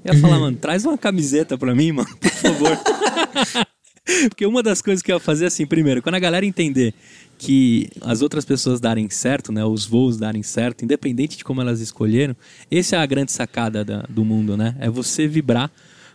[0.04, 0.40] Eu ia falar, uhum.
[0.42, 2.78] mano, traz uma camiseta pra mim, mano, por favor.
[4.28, 6.94] Porque uma das coisas que eu ia fazer assim, primeiro, quando a galera entender
[7.38, 11.80] que as outras pessoas darem certo, né, os voos darem certo, independente de como elas
[11.80, 12.36] escolheram,
[12.70, 14.76] essa é a grande sacada da, do mundo, né?
[14.78, 15.70] É você vibrar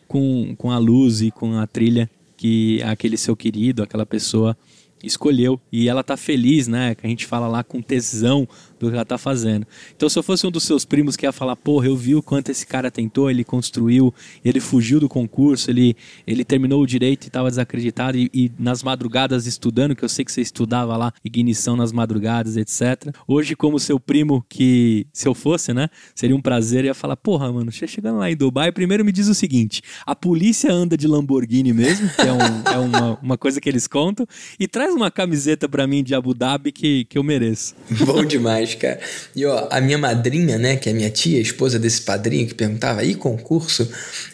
[0.07, 4.55] com, com a luz e com a trilha que aquele seu querido, aquela pessoa
[5.03, 6.95] escolheu e ela tá feliz, né?
[6.95, 8.47] Que a gente fala lá com tesão
[8.79, 9.65] do que ela tá fazendo.
[9.95, 12.21] Então, se eu fosse um dos seus primos que ia falar, porra, eu vi o
[12.21, 14.13] quanto esse cara tentou, ele construiu,
[14.43, 15.95] ele fugiu do concurso, ele,
[16.25, 20.25] ele terminou o direito e estava desacreditado, e, e, nas madrugadas estudando, que eu sei
[20.25, 23.13] que você estudava lá, ignição nas madrugadas, etc.
[23.27, 27.51] Hoje, como seu primo, que se eu fosse, né, seria um prazer, ia falar, porra,
[27.51, 31.73] mano, chegando lá em Dubai, primeiro me diz o seguinte: a polícia anda de Lamborghini
[31.73, 34.25] mesmo, que é, um, é uma, uma coisa que eles contam,
[34.59, 37.75] e traz uma camiseta para mim de Abu Dhabi que, que eu mereço.
[38.05, 38.99] Bom demais demais, cara.
[39.35, 43.03] E ó, a minha madrinha, né, que é minha tia, esposa desse padrinho que perguntava,
[43.03, 43.87] e concurso?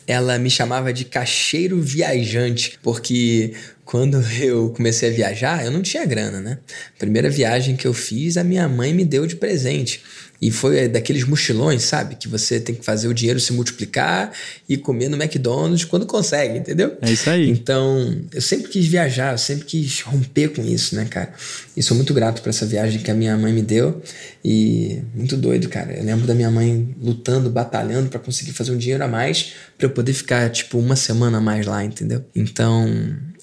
[0.07, 3.53] Ela me chamava de cacheiro viajante, porque
[3.83, 6.57] quando eu comecei a viajar, eu não tinha grana, né?
[6.97, 10.01] Primeira viagem que eu fiz, a minha mãe me deu de presente.
[10.41, 12.15] E foi daqueles mochilões, sabe?
[12.15, 14.31] Que você tem que fazer o dinheiro se multiplicar
[14.67, 16.97] e comer no McDonald's quando consegue, entendeu?
[16.99, 17.47] É isso aí.
[17.49, 21.31] Então, eu sempre quis viajar, eu sempre quis romper com isso, né, cara?
[21.77, 24.01] E sou muito grato por essa viagem que a minha mãe me deu.
[24.43, 25.93] E muito doido, cara.
[25.93, 29.85] Eu lembro da minha mãe lutando, batalhando para conseguir fazer um dinheiro a mais para
[29.85, 32.25] eu poder ficar, tipo, uma semana a mais lá, entendeu?
[32.35, 32.89] Então,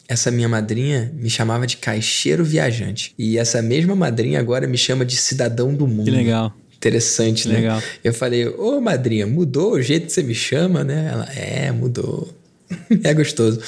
[0.09, 3.15] essa minha madrinha me chamava de caixeiro viajante.
[3.17, 6.07] E essa mesma madrinha agora me chama de cidadão do mundo.
[6.07, 6.53] Que legal.
[6.79, 7.57] Interessante, né?
[7.57, 7.83] Legal.
[8.05, 11.11] Eu falei, ô madrinha, mudou o jeito que você me chama, né?
[11.13, 12.33] Ela, é, mudou.
[13.03, 13.61] é gostoso.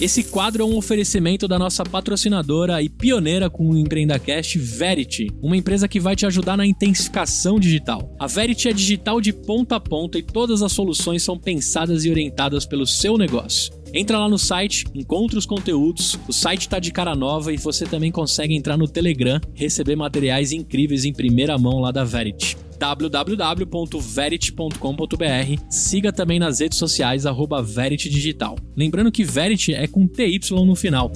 [0.00, 5.56] Esse quadro é um oferecimento da nossa patrocinadora e pioneira com o EmpreendaCast, Verity, uma
[5.56, 8.14] empresa que vai te ajudar na intensificação digital.
[8.18, 12.10] A Verity é digital de ponta a ponta e todas as soluções são pensadas e
[12.10, 13.83] orientadas pelo seu negócio.
[13.96, 16.18] Entra lá no site, encontre os conteúdos.
[16.28, 20.50] O site tá de cara nova e você também consegue entrar no Telegram, receber materiais
[20.50, 25.70] incríveis em primeira mão lá da Verity www.verity.com.br.
[25.70, 28.56] Siga também nas redes sociais arroba Verity Digital.
[28.76, 31.12] Lembrando que Verity é com TY no final.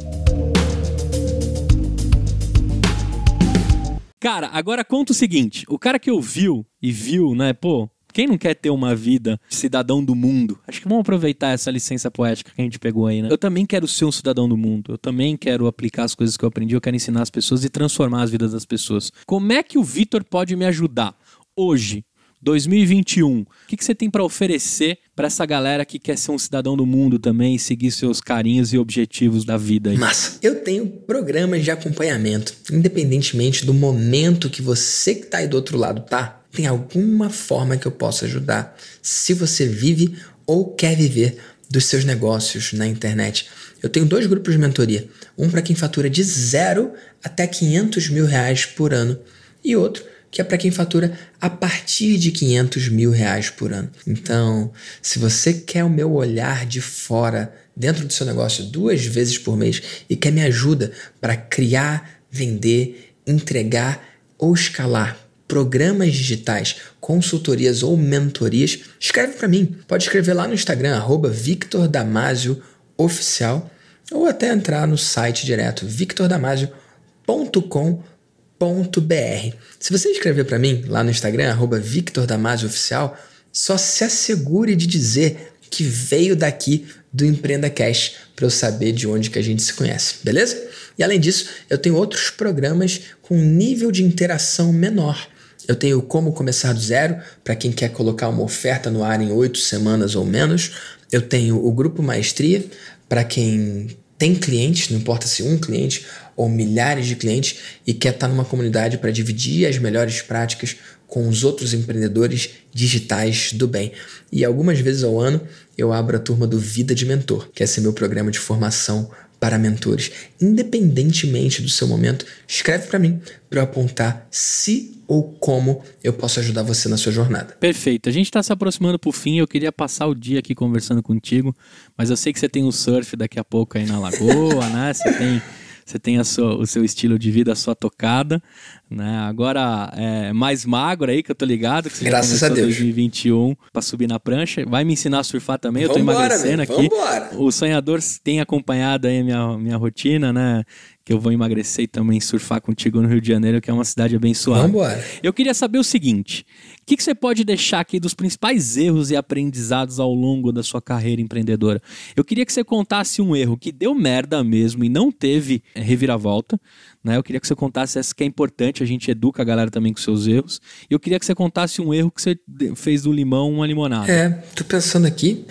[4.20, 8.36] Cara, agora conta o seguinte: o cara que ouviu e viu, né, pô, quem não
[8.36, 10.58] quer ter uma vida de cidadão do mundo?
[10.66, 13.28] Acho que vamos aproveitar essa licença poética que a gente pegou aí, né?
[13.30, 14.94] Eu também quero ser um cidadão do mundo.
[14.94, 16.74] Eu também quero aplicar as coisas que eu aprendi.
[16.74, 19.12] Eu quero ensinar as pessoas e transformar as vidas das pessoas.
[19.24, 21.16] Como é que o Vitor pode me ajudar
[21.56, 22.04] hoje?
[22.40, 26.38] 2021, o que, que você tem para oferecer para essa galera que quer ser um
[26.38, 29.90] cidadão do mundo também e seguir seus carinhos e objetivos da vida?
[29.90, 29.96] Aí?
[29.96, 30.38] Massa!
[30.40, 35.76] Eu tenho programas de acompanhamento, independentemente do momento que você que está aí do outro
[35.76, 36.38] lado tá.
[36.52, 41.38] Tem alguma forma que eu possa ajudar se você vive ou quer viver
[41.70, 43.48] dos seus negócios na internet.
[43.82, 45.08] Eu tenho dois grupos de mentoria.
[45.36, 46.92] Um para quem fatura de zero
[47.22, 49.18] até 500 mil reais por ano
[49.62, 53.90] e outro que é para quem fatura a partir de 500 mil reais por ano.
[54.06, 59.38] Então, se você quer o meu olhar de fora dentro do seu negócio duas vezes
[59.38, 65.16] por mês e quer me ajuda para criar, vender, entregar ou escalar
[65.48, 69.76] programas digitais, consultorias ou mentorias, escreve para mim.
[69.88, 72.62] Pode escrever lá no Instagram, arroba Victor Damasio
[72.96, 73.68] Oficial,
[74.12, 78.18] ou até entrar no site direto, victordamasio.com.br
[78.58, 79.54] br.
[79.78, 83.16] Se você escrever para mim lá no Instagram, arroba Victor Damasio Oficial,
[83.52, 89.06] só se assegure de dizer que veio daqui do Empreenda Cash para eu saber de
[89.06, 90.68] onde que a gente se conhece, beleza?
[90.98, 95.28] E além disso, eu tenho outros programas com nível de interação menor.
[95.66, 99.32] Eu tenho Como Começar do Zero, para quem quer colocar uma oferta no ar em
[99.32, 100.72] oito semanas ou menos.
[101.10, 102.64] Eu tenho o Grupo Maestria,
[103.08, 103.88] para quem
[104.18, 106.04] tem clientes, não importa se um cliente
[106.36, 111.26] ou milhares de clientes e quer estar numa comunidade para dividir as melhores práticas com
[111.28, 113.92] os outros empreendedores digitais do bem.
[114.30, 115.40] E algumas vezes ao ano
[115.76, 119.10] eu abro a turma do Vida de Mentor, que é esse meu programa de formação
[119.38, 120.10] para mentores.
[120.40, 126.62] Independentemente do seu momento, escreve para mim para apontar se ou como eu posso ajudar
[126.62, 127.56] você na sua jornada.
[127.58, 128.10] Perfeito.
[128.10, 129.38] A gente está se aproximando para o fim.
[129.38, 131.56] Eu queria passar o dia aqui conversando contigo,
[131.96, 134.68] mas eu sei que você tem o um surf daqui a pouco aí na lagoa,
[134.68, 134.92] né?
[134.92, 135.40] Você tem
[135.88, 138.42] você tem sua, o seu estilo de vida, a sua tocada,
[138.90, 139.20] né?
[139.20, 142.66] Agora é mais magro aí, que eu tô ligado, que você Graças a Deus.
[142.66, 144.66] 2021 para subir na prancha.
[144.66, 146.88] Vai me ensinar a surfar também, eu tô emagrecendo aqui.
[146.90, 147.30] Vambora.
[147.38, 150.62] O sonhador tem acompanhado aí a minha, minha rotina, né?
[151.08, 153.86] Que eu vou emagrecer e também surfar contigo no Rio de Janeiro, que é uma
[153.86, 154.60] cidade abençoada.
[154.60, 155.02] Vamos embora.
[155.22, 156.44] Eu queria saber o seguinte:
[156.82, 160.62] o que, que, você pode deixar aqui dos principais erros e aprendizados ao longo da
[160.62, 161.80] sua carreira empreendedora?
[162.14, 165.80] Eu queria que você contasse um erro que deu merda mesmo e não teve é,
[165.80, 166.60] reviravolta.
[167.02, 167.16] Né?
[167.16, 169.94] Eu queria que você contasse essa que é importante, a gente educa a galera também
[169.94, 170.60] com seus erros.
[170.90, 172.38] E eu queria que você contasse um erro que você
[172.76, 174.12] fez do limão uma limonada.
[174.12, 175.46] É, tô pensando aqui,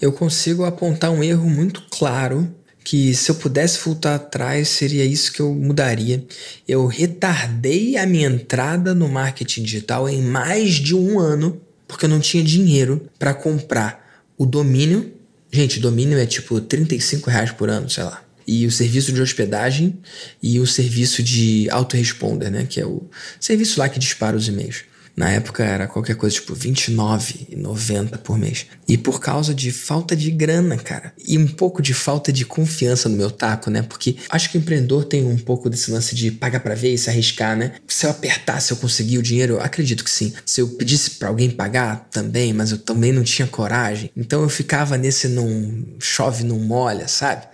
[0.00, 2.59] eu consigo apontar um erro muito claro
[2.90, 6.24] que se eu pudesse voltar atrás, seria isso que eu mudaria.
[6.66, 12.08] Eu retardei a minha entrada no marketing digital em mais de um ano, porque eu
[12.08, 15.12] não tinha dinheiro para comprar o domínio.
[15.52, 18.24] Gente, domínio é tipo 35 reais por ano, sei lá.
[18.44, 19.96] E o serviço de hospedagem
[20.42, 22.66] e o serviço de autoresponder, né?
[22.68, 23.04] Que é o
[23.38, 24.82] serviço lá que dispara os e-mails.
[25.20, 28.64] Na época era qualquer coisa tipo R$29,90 por mês.
[28.88, 31.12] E por causa de falta de grana, cara.
[31.28, 33.82] E um pouco de falta de confiança no meu taco, né?
[33.82, 36.96] Porque acho que o empreendedor tem um pouco desse lance de pagar para ver e
[36.96, 37.72] se arriscar, né?
[37.86, 40.32] Se eu apertar, se eu conseguir o dinheiro, eu acredito que sim.
[40.46, 44.10] Se eu pedisse para alguém pagar, também, mas eu também não tinha coragem.
[44.16, 47.44] Então eu ficava nesse não chove, não molha, sabe?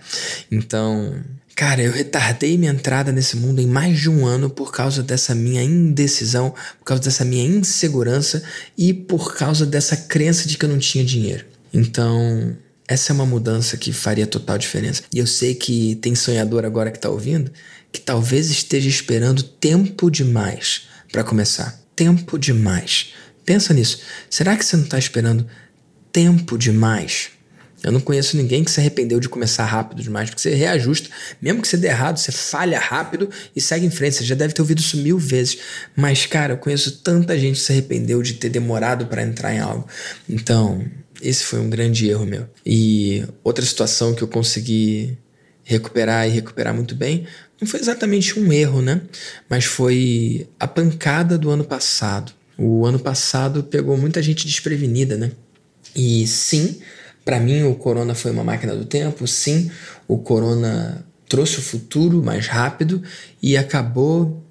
[0.49, 1.21] Então
[1.57, 5.33] Cara, eu retardei minha entrada nesse mundo em mais de um ano por causa dessa
[5.33, 8.43] minha indecisão, por causa dessa minha insegurança
[8.77, 11.45] e por causa dessa crença de que eu não tinha dinheiro.
[11.73, 12.55] Então,
[12.87, 15.01] essa é uma mudança que faria total diferença.
[15.11, 17.51] E eu sei que tem sonhador agora que tá ouvindo
[17.91, 21.81] que talvez esteja esperando tempo demais para começar.
[21.95, 23.15] Tempo demais.
[23.43, 24.01] Pensa nisso.
[24.29, 25.47] Será que você não está esperando
[26.11, 27.31] tempo demais?
[27.83, 31.09] Eu não conheço ninguém que se arrependeu de começar rápido demais, porque você reajusta.
[31.41, 34.15] Mesmo que você dê errado, você falha rápido e segue em frente.
[34.15, 35.59] Você já deve ter ouvido isso mil vezes.
[35.95, 39.59] Mas, cara, eu conheço tanta gente que se arrependeu de ter demorado para entrar em
[39.59, 39.87] algo.
[40.27, 40.83] Então,
[41.21, 42.47] esse foi um grande erro meu.
[42.65, 45.17] E outra situação que eu consegui
[45.63, 47.27] recuperar e recuperar muito bem,
[47.59, 49.01] não foi exatamente um erro, né?
[49.49, 52.31] Mas foi a pancada do ano passado.
[52.57, 55.31] O ano passado pegou muita gente desprevenida, né?
[55.95, 56.79] E sim,
[57.27, 59.27] Para mim, o Corona foi uma máquina do tempo.
[59.27, 59.69] Sim,
[60.07, 63.03] o Corona trouxe o futuro mais rápido
[63.43, 64.41] e acabou.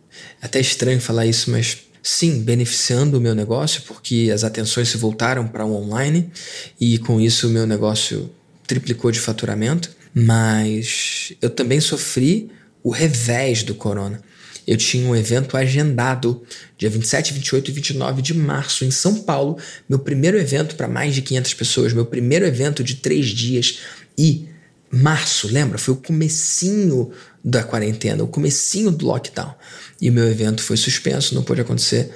[0.42, 5.48] Até estranho falar isso, mas sim, beneficiando o meu negócio, porque as atenções se voltaram
[5.48, 6.30] para o online
[6.78, 8.30] e com isso o meu negócio
[8.66, 9.90] triplicou de faturamento.
[10.12, 12.50] Mas eu também sofri
[12.82, 14.20] o revés do corona.
[14.66, 16.42] Eu tinha um evento agendado
[16.76, 19.58] dia 27, 28 e 29 de março em São Paulo,
[19.88, 23.78] meu primeiro evento para mais de 500 pessoas, meu primeiro evento de três dias
[24.18, 24.48] e
[24.90, 25.78] março, lembra?
[25.78, 27.12] Foi o comecinho
[27.44, 29.54] da quarentena, o comecinho do lockdown.
[30.00, 32.10] E meu evento foi suspenso, não pôde acontecer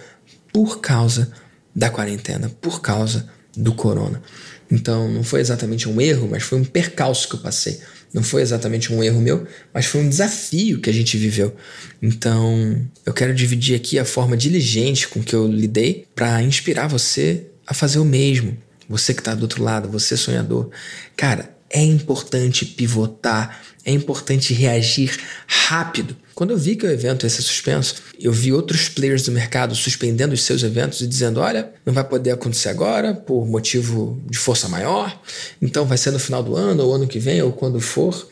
[0.52, 1.30] por causa
[1.74, 4.22] da quarentena, por causa do corona.
[4.70, 7.80] Então não foi exatamente um erro, mas foi um percalço que eu passei.
[8.12, 11.54] Não foi exatamente um erro meu, mas foi um desafio que a gente viveu.
[12.02, 17.46] Então, eu quero dividir aqui a forma diligente com que eu lidei para inspirar você
[17.66, 18.56] a fazer o mesmo.
[18.88, 20.70] Você que está do outro lado, você sonhador.
[21.16, 25.16] Cara, é importante pivotar, é importante reagir
[25.46, 26.16] rápido.
[26.34, 29.74] Quando eu vi que o evento ia ser suspenso, eu vi outros players do mercado
[29.74, 34.36] suspendendo os seus eventos e dizendo: olha, não vai poder acontecer agora por motivo de
[34.36, 35.22] força maior,
[35.62, 38.28] então vai ser no final do ano, ou ano que vem, ou quando for.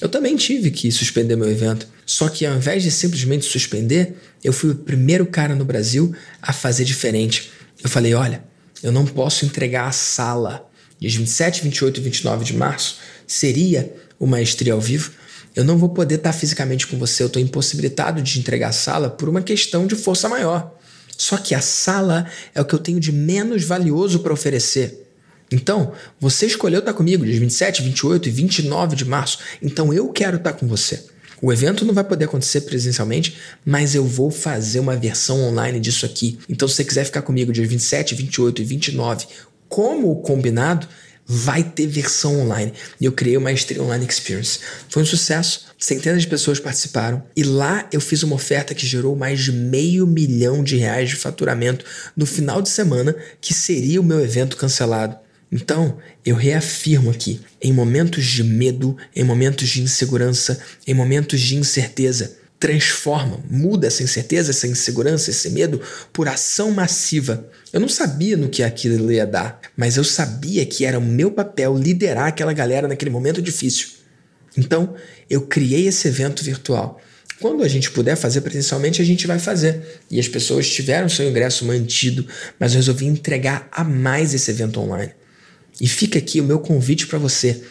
[0.00, 1.86] Eu também tive que suspender meu evento.
[2.06, 6.52] Só que ao invés de simplesmente suspender, eu fui o primeiro cara no Brasil a
[6.52, 7.52] fazer diferente.
[7.84, 8.42] Eu falei: olha,
[8.82, 10.69] eu não posso entregar a sala
[11.00, 15.12] dias 27, 28 e 29 de março, seria o Maestria ao vivo.
[15.56, 19.08] Eu não vou poder estar fisicamente com você, eu estou impossibilitado de entregar a sala
[19.08, 20.76] por uma questão de força maior.
[21.16, 25.06] Só que a sala é o que eu tenho de menos valioso para oferecer.
[25.50, 29.38] Então, você escolheu estar comigo dias 27, 28 e 29 de março.
[29.60, 31.04] Então eu quero estar com você.
[31.42, 36.04] O evento não vai poder acontecer presencialmente, mas eu vou fazer uma versão online disso
[36.04, 36.38] aqui.
[36.48, 39.26] Então, se você quiser ficar comigo dias 27, 28 e 29
[39.70, 40.86] como combinado,
[41.24, 42.72] vai ter versão online.
[43.00, 44.58] E eu criei o Maestria Online Experience.
[44.88, 49.14] Foi um sucesso, centenas de pessoas participaram e lá eu fiz uma oferta que gerou
[49.14, 51.84] mais de meio milhão de reais de faturamento
[52.16, 55.16] no final de semana, que seria o meu evento cancelado.
[55.52, 61.56] Então, eu reafirmo aqui: em momentos de medo, em momentos de insegurança, em momentos de
[61.56, 65.80] incerteza, transforma, muda essa incerteza, essa insegurança, esse medo
[66.12, 67.48] por ação massiva.
[67.72, 71.30] Eu não sabia no que aquilo ia dar, mas eu sabia que era o meu
[71.30, 73.88] papel liderar aquela galera naquele momento difícil.
[74.58, 74.94] Então,
[75.28, 77.00] eu criei esse evento virtual.
[77.40, 80.02] Quando a gente puder fazer presencialmente, a gente vai fazer.
[80.10, 82.26] E as pessoas tiveram seu ingresso mantido,
[82.58, 85.12] mas eu resolvi entregar a mais esse evento online.
[85.80, 87.62] E fica aqui o meu convite para você.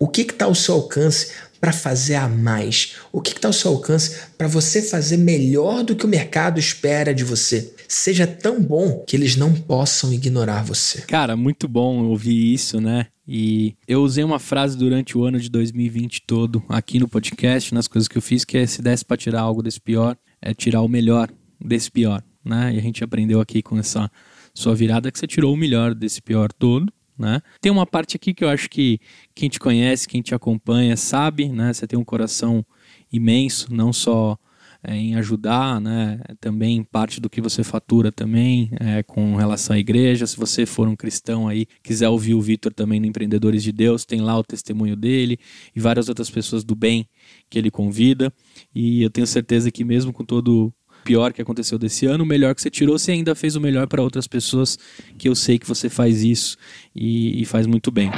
[0.00, 1.28] O que está ao seu alcance
[1.62, 2.96] para fazer a mais?
[3.12, 7.14] O que está ao seu alcance para você fazer melhor do que o mercado espera
[7.14, 7.72] de você?
[7.86, 11.02] Seja tão bom que eles não possam ignorar você.
[11.02, 13.06] Cara, muito bom ouvir isso, né?
[13.28, 17.86] E eu usei uma frase durante o ano de 2020 todo aqui no podcast, nas
[17.86, 20.82] coisas que eu fiz, que é se desse para tirar algo desse pior, é tirar
[20.82, 21.30] o melhor
[21.64, 22.74] desse pior, né?
[22.74, 24.10] E a gente aprendeu aqui com essa
[24.52, 27.40] sua virada que você tirou o melhor desse pior todo né?
[27.60, 29.00] Tem uma parte aqui que eu acho que
[29.34, 31.72] quem te conhece, quem te acompanha, sabe, né?
[31.72, 32.64] Você tem um coração
[33.12, 34.38] imenso, não só
[34.84, 36.20] é, em ajudar, né?
[36.40, 40.26] Também parte do que você fatura também é, com relação à igreja.
[40.26, 44.04] Se você for um cristão aí, quiser ouvir o Vitor também no Empreendedores de Deus,
[44.04, 45.38] tem lá o testemunho dele
[45.74, 47.08] e várias outras pessoas do bem
[47.48, 48.32] que ele convida.
[48.74, 50.72] E eu tenho certeza que mesmo com todo
[51.02, 53.86] pior que aconteceu desse ano, o melhor que você tirou, você ainda fez o melhor
[53.86, 54.78] para outras pessoas,
[55.18, 56.56] que eu sei que você faz isso
[56.94, 58.10] e, e faz muito bem.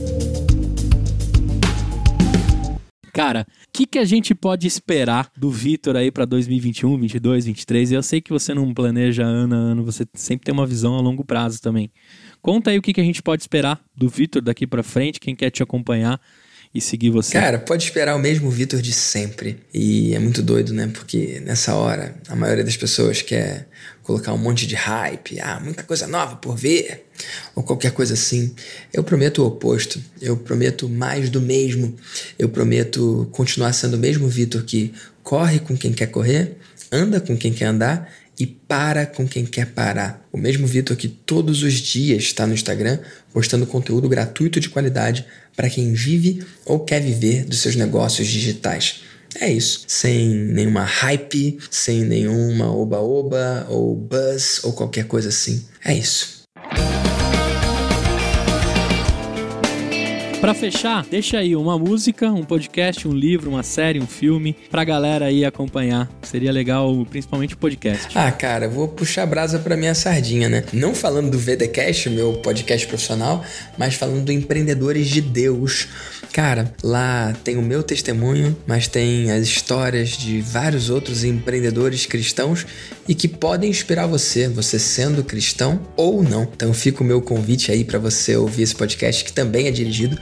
[3.19, 7.91] Cara, o que, que a gente pode esperar do Vitor aí para 2021, 22, 23?
[7.91, 11.01] Eu sei que você não planeja ano a ano, você sempre tem uma visão a
[11.01, 11.91] longo prazo também.
[12.41, 15.35] Conta aí o que, que a gente pode esperar do Vitor daqui para frente, quem
[15.35, 16.21] quer te acompanhar
[16.75, 17.33] e seguir você?
[17.33, 19.59] Cara, pode esperar o mesmo Vitor de sempre.
[19.73, 20.89] E é muito doido, né?
[20.93, 23.67] Porque nessa hora, a maioria das pessoas quer
[24.03, 27.07] colocar um monte de hype, ah, muita coisa nova por ver,
[27.55, 28.55] ou qualquer coisa assim.
[28.93, 30.01] Eu prometo o oposto.
[30.21, 31.95] Eu prometo mais do mesmo.
[32.39, 34.93] Eu prometo continuar sendo o mesmo Vitor que
[35.23, 36.57] corre com quem quer correr,
[36.91, 40.27] anda com quem quer andar e para com quem quer parar.
[40.33, 42.99] O mesmo Vitor que todos os dias está no Instagram
[43.33, 45.27] postando conteúdo gratuito de qualidade
[45.57, 49.03] para quem vive ou quer viver dos seus negócios digitais.
[49.41, 49.85] É isso.
[49.87, 55.65] Sem nenhuma hype, sem nenhuma oba-oba ou buzz ou qualquer coisa assim.
[55.85, 56.38] É isso.
[60.41, 64.85] Para fechar, deixa aí uma música, um podcast, um livro, uma série, um filme pra
[64.85, 66.09] galera aí acompanhar.
[66.23, 68.17] Seria legal, principalmente o podcast.
[68.17, 70.63] Ah, cara, vou puxar a brasa pra minha sardinha, né?
[70.73, 73.45] Não falando do VDcast, meu podcast profissional,
[73.77, 75.89] mas falando do Empreendedores de Deus.
[76.33, 82.65] Cara, lá tem o meu testemunho, mas tem as histórias de vários outros empreendedores cristãos
[83.09, 86.43] e que podem inspirar você, você sendo cristão ou não.
[86.43, 90.19] Então fica o meu convite aí para você ouvir esse podcast que também é dirigido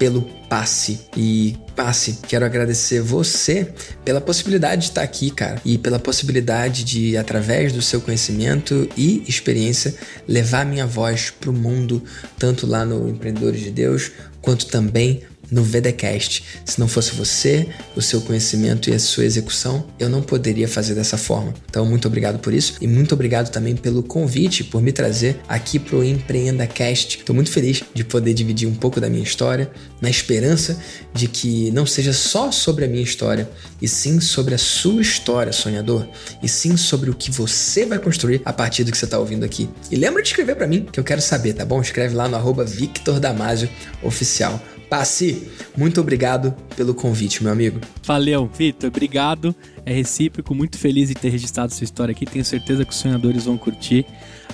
[0.00, 0.98] pelo Passe.
[1.14, 3.72] E Passe, quero agradecer você
[4.02, 9.22] pela possibilidade de estar aqui, cara, e pela possibilidade de, através do seu conhecimento e
[9.28, 9.94] experiência,
[10.26, 12.02] levar minha voz para o mundo,
[12.38, 15.20] tanto lá no Empreendedores de Deus, quanto também
[15.50, 16.44] no VDcast.
[16.64, 20.94] Se não fosse você, o seu conhecimento e a sua execução, eu não poderia fazer
[20.94, 21.54] dessa forma.
[21.68, 25.78] Então, muito obrigado por isso e muito obrigado também pelo convite, por me trazer aqui
[25.78, 27.18] para o EmpreendaCast.
[27.18, 29.70] Estou muito feliz de poder dividir um pouco da minha história,
[30.00, 30.78] na esperança
[31.12, 33.48] de que não seja só sobre a minha história,
[33.80, 36.06] e sim sobre a sua história, sonhador,
[36.42, 39.44] e sim sobre o que você vai construir a partir do que você está ouvindo
[39.44, 39.68] aqui.
[39.90, 41.80] E lembra de escrever para mim, que eu quero saber, tá bom?
[41.80, 43.68] Escreve lá no arroba Victor Damasio
[44.02, 44.60] Oficial.
[44.90, 47.80] Passi, muito obrigado pelo convite, meu amigo.
[48.02, 49.54] Valeu, Vitor, obrigado.
[49.86, 52.26] É recíproco, muito feliz em ter registrado sua história aqui.
[52.26, 54.04] Tenho certeza que os sonhadores vão curtir.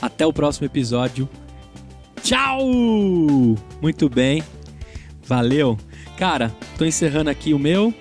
[0.00, 1.26] Até o próximo episódio.
[2.22, 2.60] Tchau!
[3.80, 4.42] Muito bem.
[5.24, 5.78] Valeu.
[6.18, 7.94] Cara, tô encerrando aqui o meu.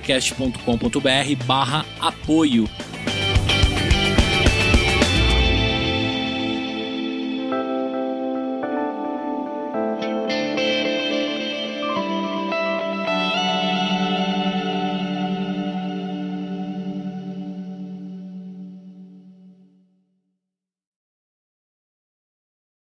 [0.00, 2.68] www.empreendacast.com.br barra apoio